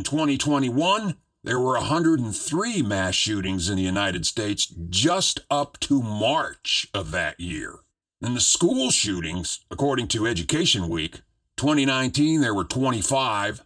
In 0.00 0.04
2021, 0.04 1.16
there 1.44 1.60
were 1.60 1.74
103 1.74 2.80
mass 2.80 3.14
shootings 3.14 3.68
in 3.68 3.76
the 3.76 3.82
United 3.82 4.24
States 4.24 4.64
just 4.88 5.40
up 5.50 5.78
to 5.80 6.00
March 6.00 6.86
of 6.94 7.10
that 7.10 7.38
year. 7.38 7.80
In 8.22 8.32
the 8.32 8.40
school 8.40 8.90
shootings, 8.90 9.60
according 9.70 10.08
to 10.08 10.26
Education 10.26 10.88
Week, 10.88 11.20
2019 11.58 12.40
there 12.40 12.54
were 12.54 12.64
25, 12.64 13.62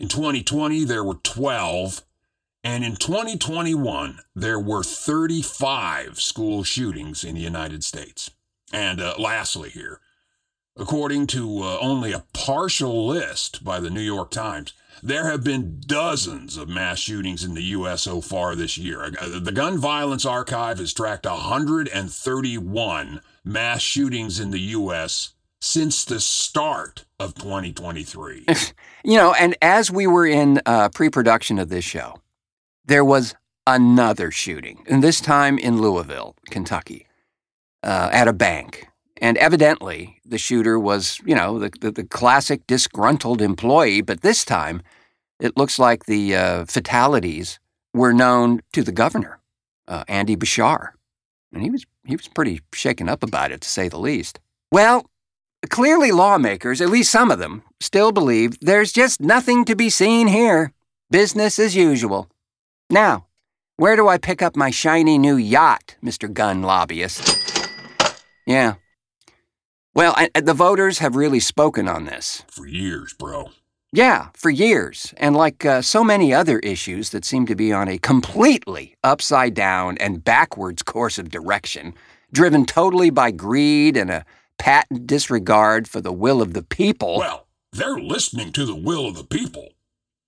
in 0.00 0.08
2020 0.08 0.82
there 0.82 1.04
were 1.04 1.14
12, 1.14 2.02
and 2.64 2.82
in 2.82 2.96
2021 2.96 4.18
there 4.34 4.58
were 4.58 4.82
35 4.82 6.20
school 6.20 6.64
shootings 6.64 7.22
in 7.22 7.36
the 7.36 7.40
United 7.40 7.84
States. 7.84 8.32
And 8.72 9.00
uh, 9.00 9.14
lastly, 9.16 9.70
here, 9.70 10.00
according 10.76 11.28
to 11.28 11.62
uh, 11.62 11.78
only 11.80 12.10
a 12.10 12.24
partial 12.32 13.06
list 13.06 13.62
by 13.62 13.78
the 13.78 13.90
New 13.90 14.00
York 14.00 14.32
Times, 14.32 14.72
there 15.02 15.30
have 15.30 15.44
been 15.44 15.80
dozens 15.86 16.56
of 16.56 16.68
mass 16.68 16.98
shootings 16.98 17.44
in 17.44 17.54
the 17.54 17.62
U.S. 17.62 18.02
so 18.02 18.20
far 18.20 18.54
this 18.54 18.76
year. 18.78 19.10
The 19.10 19.52
Gun 19.52 19.78
Violence 19.78 20.24
Archive 20.24 20.78
has 20.78 20.92
tracked 20.92 21.26
131 21.26 23.20
mass 23.44 23.80
shootings 23.82 24.40
in 24.40 24.50
the 24.50 24.60
U.S. 24.60 25.34
since 25.60 26.04
the 26.04 26.20
start 26.20 27.04
of 27.18 27.34
2023. 27.34 28.46
You 29.04 29.16
know, 29.16 29.32
and 29.32 29.56
as 29.62 29.90
we 29.90 30.06
were 30.06 30.26
in 30.26 30.60
uh, 30.66 30.88
pre 30.90 31.08
production 31.08 31.58
of 31.58 31.68
this 31.70 31.84
show, 31.84 32.20
there 32.84 33.04
was 33.04 33.34
another 33.66 34.30
shooting, 34.30 34.84
and 34.88 35.02
this 35.02 35.20
time 35.20 35.56
in 35.56 35.80
Louisville, 35.80 36.34
Kentucky, 36.50 37.06
uh, 37.82 38.10
at 38.12 38.28
a 38.28 38.32
bank. 38.32 38.88
And 39.20 39.36
evidently, 39.38 40.20
the 40.24 40.38
shooter 40.38 40.78
was, 40.78 41.20
you 41.24 41.34
know, 41.34 41.58
the, 41.58 41.70
the, 41.80 41.90
the 41.90 42.04
classic 42.04 42.66
disgruntled 42.66 43.42
employee, 43.42 44.00
but 44.00 44.20
this 44.20 44.44
time, 44.44 44.82
it 45.40 45.56
looks 45.56 45.78
like 45.78 46.06
the 46.06 46.36
uh, 46.36 46.64
fatalities 46.66 47.58
were 47.94 48.12
known 48.12 48.60
to 48.72 48.82
the 48.82 48.92
governor, 48.92 49.40
uh, 49.86 50.04
Andy 50.08 50.36
Beshear. 50.36 50.90
And 51.52 51.62
he 51.62 51.70
was, 51.70 51.84
he 52.04 52.14
was 52.14 52.28
pretty 52.28 52.60
shaken 52.72 53.08
up 53.08 53.22
about 53.22 53.52
it, 53.52 53.60
to 53.62 53.68
say 53.68 53.88
the 53.88 53.98
least. 53.98 54.38
Well, 54.70 55.06
Clearly, 55.70 56.12
lawmakers, 56.12 56.80
at 56.80 56.88
least 56.88 57.10
some 57.10 57.32
of 57.32 57.40
them, 57.40 57.62
still 57.80 58.12
believe 58.12 58.58
there's 58.60 58.92
just 58.92 59.20
nothing 59.20 59.64
to 59.64 59.74
be 59.74 59.90
seen 59.90 60.28
here. 60.28 60.72
Business 61.10 61.58
as 61.58 61.74
usual. 61.74 62.28
Now, 62.88 63.26
where 63.76 63.96
do 63.96 64.06
I 64.06 64.18
pick 64.18 64.40
up 64.40 64.56
my 64.56 64.70
shiny 64.70 65.18
new 65.18 65.36
yacht, 65.36 65.96
Mr. 66.02 66.32
Gun 66.32 66.62
Lobbyist? 66.62 67.52
Yeah. 68.46 68.74
Well, 69.98 70.14
I, 70.16 70.30
the 70.40 70.54
voters 70.54 71.00
have 71.00 71.16
really 71.16 71.40
spoken 71.40 71.88
on 71.88 72.04
this. 72.04 72.44
For 72.46 72.68
years, 72.68 73.14
bro. 73.14 73.50
Yeah, 73.90 74.28
for 74.32 74.48
years. 74.48 75.12
And 75.16 75.34
like 75.34 75.64
uh, 75.64 75.82
so 75.82 76.04
many 76.04 76.32
other 76.32 76.60
issues 76.60 77.10
that 77.10 77.24
seem 77.24 77.46
to 77.46 77.56
be 77.56 77.72
on 77.72 77.88
a 77.88 77.98
completely 77.98 78.94
upside 79.02 79.54
down 79.54 79.98
and 79.98 80.22
backwards 80.22 80.84
course 80.84 81.18
of 81.18 81.32
direction, 81.32 81.94
driven 82.30 82.64
totally 82.64 83.10
by 83.10 83.32
greed 83.32 83.96
and 83.96 84.08
a 84.08 84.24
patent 84.56 85.08
disregard 85.08 85.88
for 85.88 86.00
the 86.00 86.12
will 86.12 86.40
of 86.40 86.52
the 86.52 86.62
people. 86.62 87.18
Well, 87.18 87.48
they're 87.72 87.98
listening 87.98 88.52
to 88.52 88.64
the 88.64 88.76
will 88.76 89.08
of 89.08 89.16
the 89.16 89.24
people 89.24 89.70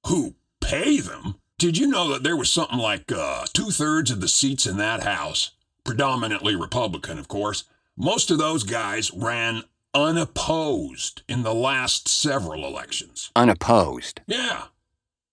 who 0.09 0.35
pay 0.61 0.99
them. 0.99 1.37
Did 1.59 1.79
you 1.79 1.87
know 1.87 2.09
that 2.13 2.25
there 2.25 2.37
was 2.37 2.53
something 2.53 2.79
like 2.81 3.13
uh, 3.13 3.45
two 3.53 3.71
thirds 3.71 4.11
of 4.11 4.21
the 4.21 4.27
seats 4.27 4.67
in 4.67 4.79
that 4.79 5.05
House, 5.05 5.53
predominantly 5.85 6.57
Republican, 6.57 7.21
of 7.21 7.29
course? 7.29 7.63
Most 8.01 8.31
of 8.31 8.39
those 8.39 8.63
guys 8.63 9.11
ran 9.13 9.63
unopposed 9.93 11.21
in 11.29 11.43
the 11.43 11.53
last 11.53 12.09
several 12.09 12.65
elections. 12.65 13.31
Unopposed. 13.37 14.23
Yeah. 14.27 14.65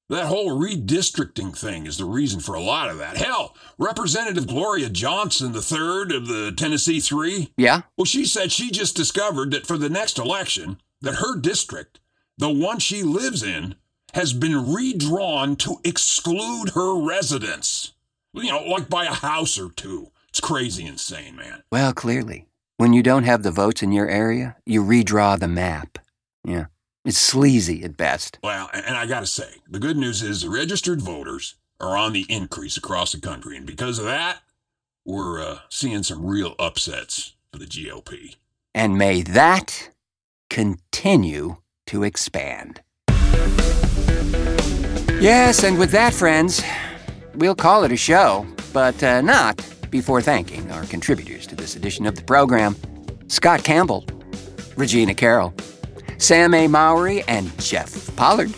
That 0.10 0.26
whole 0.26 0.50
redistricting 0.60 1.58
thing 1.58 1.86
is 1.86 1.98
the 1.98 2.04
reason 2.04 2.42
for 2.42 2.56
a 2.56 2.62
lot 2.62 2.90
of 2.90 2.98
that. 2.98 3.16
Hell, 3.16 3.56
Representative 3.78 4.48
Gloria 4.48 4.90
Johnson 4.90 5.54
III 5.54 6.16
of 6.18 6.28
the 6.28 6.54
Tennessee 6.58 7.00
Three, 7.00 7.54
Yeah? 7.56 7.84
well, 7.96 8.04
she 8.06 8.26
said 8.26 8.52
she 8.52 8.70
just 8.70 8.98
discovered 8.98 9.52
that 9.52 9.66
for 9.66 9.78
the 9.78 9.90
next 9.90 10.20
election, 10.20 10.82
that 11.02 11.16
her 11.16 11.38
district, 11.38 12.02
the 12.38 12.50
one 12.50 12.80
she 12.80 13.02
lives 13.02 13.44
in, 13.44 13.76
has 14.14 14.34
been 14.34 14.74
redrawn 14.74 15.56
to 15.58 15.78
exclude 15.86 16.72
her 16.76 16.96
residents. 17.02 17.94
You 18.34 18.52
know, 18.52 18.64
like 18.64 18.90
by 18.90 19.06
a 19.06 19.14
house 19.14 19.58
or 19.58 19.70
two. 19.72 20.12
It's 20.30 20.42
crazy 20.42 20.86
insane, 20.86 21.36
man. 21.38 21.64
Well, 21.72 21.94
clearly. 21.94 22.46
When 22.80 22.94
you 22.94 23.02
don't 23.02 23.24
have 23.24 23.42
the 23.42 23.50
votes 23.50 23.82
in 23.82 23.92
your 23.92 24.08
area, 24.08 24.56
you 24.64 24.84
redraw 24.84 25.40
the 25.40 25.48
map. 25.48 25.98
Yeah. 26.44 26.66
It's 27.04 27.18
sleazy 27.18 27.84
at 27.84 27.98
best. 27.98 28.38
Well, 28.44 28.70
and 28.72 28.96
I 28.96 29.08
gotta 29.08 29.26
say, 29.26 29.50
the 29.68 29.80
good 29.80 29.98
news 29.98 30.22
is 30.22 30.44
the 30.44 30.52
registered 30.52 31.02
voters 31.02 31.56
are 31.80 31.98
on 31.98 32.14
the 32.14 32.28
increase 32.30 32.78
across 32.78 33.14
the 33.14 33.20
country, 33.20 33.58
and 33.58 33.66
because 33.66 33.98
of 33.98 34.06
that, 34.06 34.44
we're 35.04 35.42
uh, 35.42 35.60
seeing 35.70 36.04
some 36.04 36.24
real 36.24 36.54
upsets 36.60 37.34
for 37.52 37.58
the 37.58 37.66
GOP. 37.66 38.36
And 38.76 38.96
may 38.96 39.24
that 39.24 39.90
continue 40.52 41.58
to 41.88 42.04
expand. 42.04 42.82
Yes, 45.20 45.64
and 45.64 45.80
with 45.80 45.90
that, 45.94 46.14
friends, 46.14 46.62
we'll 47.34 47.56
call 47.56 47.86
it 47.86 47.92
a 47.92 47.98
show, 47.98 48.46
but 48.72 49.02
uh, 49.02 49.22
not 49.22 49.66
before 49.90 50.22
thanking 50.22 50.72
our 50.72 50.84
contributors 50.86 51.48
to 51.48 51.56
this 51.56 51.76
edition 51.76 52.06
of 52.06 52.16
the 52.16 52.24
program 52.24 52.76
Scott 53.28 53.64
Campbell, 53.64 54.06
Regina 54.76 55.14
Carol, 55.14 55.54
Sam 56.18 56.54
A. 56.54 56.68
Mowry, 56.68 57.24
and 57.24 57.58
Jeff 57.60 58.16
Pollard. 58.16 58.52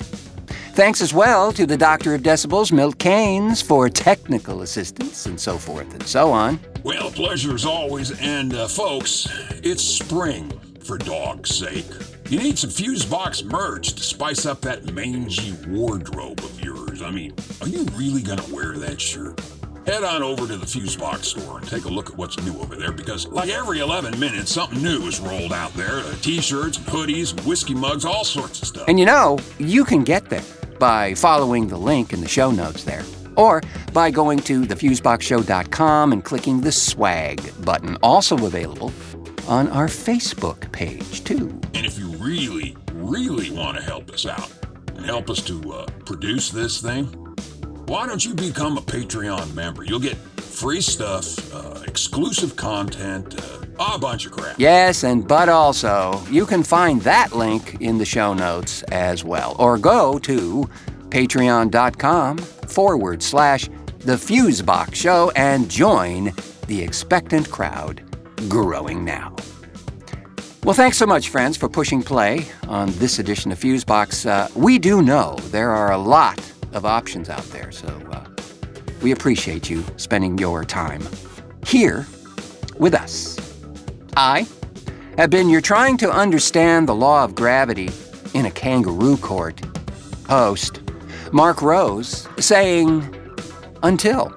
Thanks 0.73 1.01
as 1.01 1.13
well 1.13 1.51
to 1.53 1.65
the 1.65 1.75
Doctor 1.75 2.15
of 2.15 2.21
Decibels, 2.21 2.71
Milt 2.71 2.97
Kanes, 2.99 3.61
for 3.61 3.89
technical 3.89 4.61
assistance 4.61 5.25
and 5.25 5.39
so 5.39 5.57
forth 5.57 5.91
and 5.93 6.07
so 6.07 6.31
on. 6.31 6.59
Well, 6.83 7.11
pleasure 7.11 7.53
as 7.53 7.65
always, 7.65 8.17
and 8.21 8.53
uh, 8.53 8.67
folks, 8.67 9.27
it's 9.63 9.83
spring, 9.83 10.51
for 10.79 10.97
dog's 10.97 11.53
sake. 11.53 11.85
You 12.29 12.39
need 12.39 12.57
some 12.57 12.69
Fusebox 12.69 13.43
merch 13.43 13.93
to 13.93 14.03
spice 14.03 14.45
up 14.45 14.61
that 14.61 14.93
mangy 14.93 15.53
wardrobe 15.67 16.39
of 16.39 16.63
yours. 16.63 17.01
I 17.01 17.11
mean, 17.11 17.33
are 17.61 17.67
you 17.67 17.83
really 17.95 18.21
gonna 18.21 18.45
wear 18.51 18.77
that 18.77 19.01
shirt? 19.01 19.41
Head 19.89 20.03
on 20.03 20.21
over 20.21 20.45
to 20.45 20.55
the 20.55 20.67
Fusebox 20.67 21.23
store 21.23 21.57
and 21.57 21.67
take 21.67 21.85
a 21.85 21.89
look 21.89 22.11
at 22.11 22.15
what's 22.15 22.39
new 22.43 22.55
over 22.59 22.75
there 22.75 22.91
because, 22.91 23.25
like 23.29 23.49
every 23.49 23.79
11 23.79 24.19
minutes, 24.19 24.51
something 24.51 24.83
new 24.83 25.07
is 25.07 25.19
rolled 25.19 25.51
out 25.51 25.73
there 25.73 26.01
uh, 26.01 26.13
t 26.21 26.41
shirts, 26.41 26.77
and 26.77 26.85
hoodies, 26.85 27.31
and 27.31 27.39
whiskey 27.47 27.73
mugs, 27.73 28.05
all 28.05 28.23
sorts 28.23 28.61
of 28.61 28.67
stuff. 28.67 28.87
And 28.87 28.99
you 28.99 29.07
know, 29.07 29.39
you 29.57 29.83
can 29.83 30.03
get 30.03 30.29
there 30.29 30.43
by 30.77 31.15
following 31.15 31.69
the 31.69 31.77
link 31.77 32.13
in 32.13 32.21
the 32.21 32.27
show 32.27 32.51
notes 32.51 32.83
there, 32.83 33.03
or 33.35 33.63
by 33.91 34.11
going 34.11 34.37
to 34.41 34.61
thefuseboxshow.com 34.61 36.13
and 36.13 36.23
clicking 36.23 36.61
the 36.61 36.71
swag 36.71 37.41
button, 37.65 37.97
also 38.03 38.45
available 38.45 38.93
on 39.47 39.69
our 39.69 39.87
Facebook 39.87 40.71
page, 40.71 41.23
too. 41.23 41.47
And 41.73 41.83
if 41.83 41.97
you 41.97 42.11
really, 42.17 42.77
really 42.93 43.49
want 43.49 43.75
to 43.77 43.81
help 43.81 44.11
us 44.11 44.27
out 44.27 44.51
and 44.89 45.03
help 45.03 45.31
us 45.31 45.41
to 45.47 45.73
uh, 45.73 45.87
produce 46.05 46.51
this 46.51 46.79
thing, 46.79 47.28
why 47.89 48.05
don't 48.05 48.23
you 48.23 48.35
become 48.35 48.77
a 48.77 48.81
Patreon 48.81 49.55
member? 49.55 49.83
You'll 49.83 49.99
get 49.99 50.15
free 50.37 50.79
stuff, 50.79 51.51
uh, 51.51 51.81
exclusive 51.87 52.55
content, 52.55 53.41
uh, 53.41 53.95
a 53.95 53.97
bunch 53.97 54.27
of 54.27 54.31
crap. 54.31 54.59
Yes, 54.59 55.03
and 55.03 55.27
but 55.27 55.49
also, 55.49 56.21
you 56.29 56.45
can 56.45 56.61
find 56.61 57.01
that 57.01 57.33
link 57.33 57.81
in 57.81 57.97
the 57.97 58.05
show 58.05 58.35
notes 58.35 58.83
as 58.83 59.23
well. 59.23 59.55
Or 59.57 59.79
go 59.79 60.19
to 60.19 60.69
patreon.com 61.09 62.37
forward 62.37 63.23
slash 63.23 63.67
the 63.99 64.15
Fusebox 64.15 64.93
Show 64.93 65.31
and 65.35 65.67
join 65.67 66.31
the 66.67 66.83
expectant 66.83 67.49
crowd 67.49 68.03
growing 68.47 69.03
now. 69.03 69.35
Well, 70.63 70.75
thanks 70.75 70.97
so 70.97 71.07
much, 71.07 71.29
friends, 71.29 71.57
for 71.57 71.67
pushing 71.67 72.03
play 72.03 72.45
on 72.67 72.91
this 72.99 73.17
edition 73.17 73.51
of 73.51 73.59
Fusebox. 73.59 74.29
Uh, 74.29 74.47
we 74.55 74.77
do 74.77 75.01
know 75.01 75.37
there 75.49 75.71
are 75.71 75.91
a 75.91 75.97
lot 75.97 76.39
of 76.73 76.85
options 76.85 77.29
out 77.29 77.43
there, 77.45 77.71
so 77.71 77.87
uh, 78.11 78.25
we 79.01 79.11
appreciate 79.11 79.69
you 79.69 79.83
spending 79.97 80.37
your 80.37 80.63
time 80.63 81.01
here 81.65 82.05
with 82.77 82.93
us. 82.93 83.37
I 84.15 84.47
have 85.17 85.29
been 85.29 85.49
your 85.49 85.61
trying 85.61 85.97
to 85.97 86.11
understand 86.11 86.87
the 86.87 86.95
law 86.95 87.23
of 87.23 87.35
gravity 87.35 87.89
in 88.33 88.45
a 88.45 88.51
kangaroo 88.51 89.17
court 89.17 89.61
host, 90.27 90.81
Marc 91.31 91.61
Rose, 91.61 92.27
saying, 92.39 93.15
until 93.83 94.33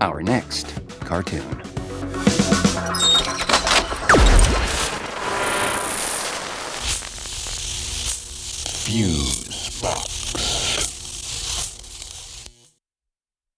our 0.00 0.22
next 0.22 0.74
cartoon. 1.00 1.62
Fuse. 8.84 9.37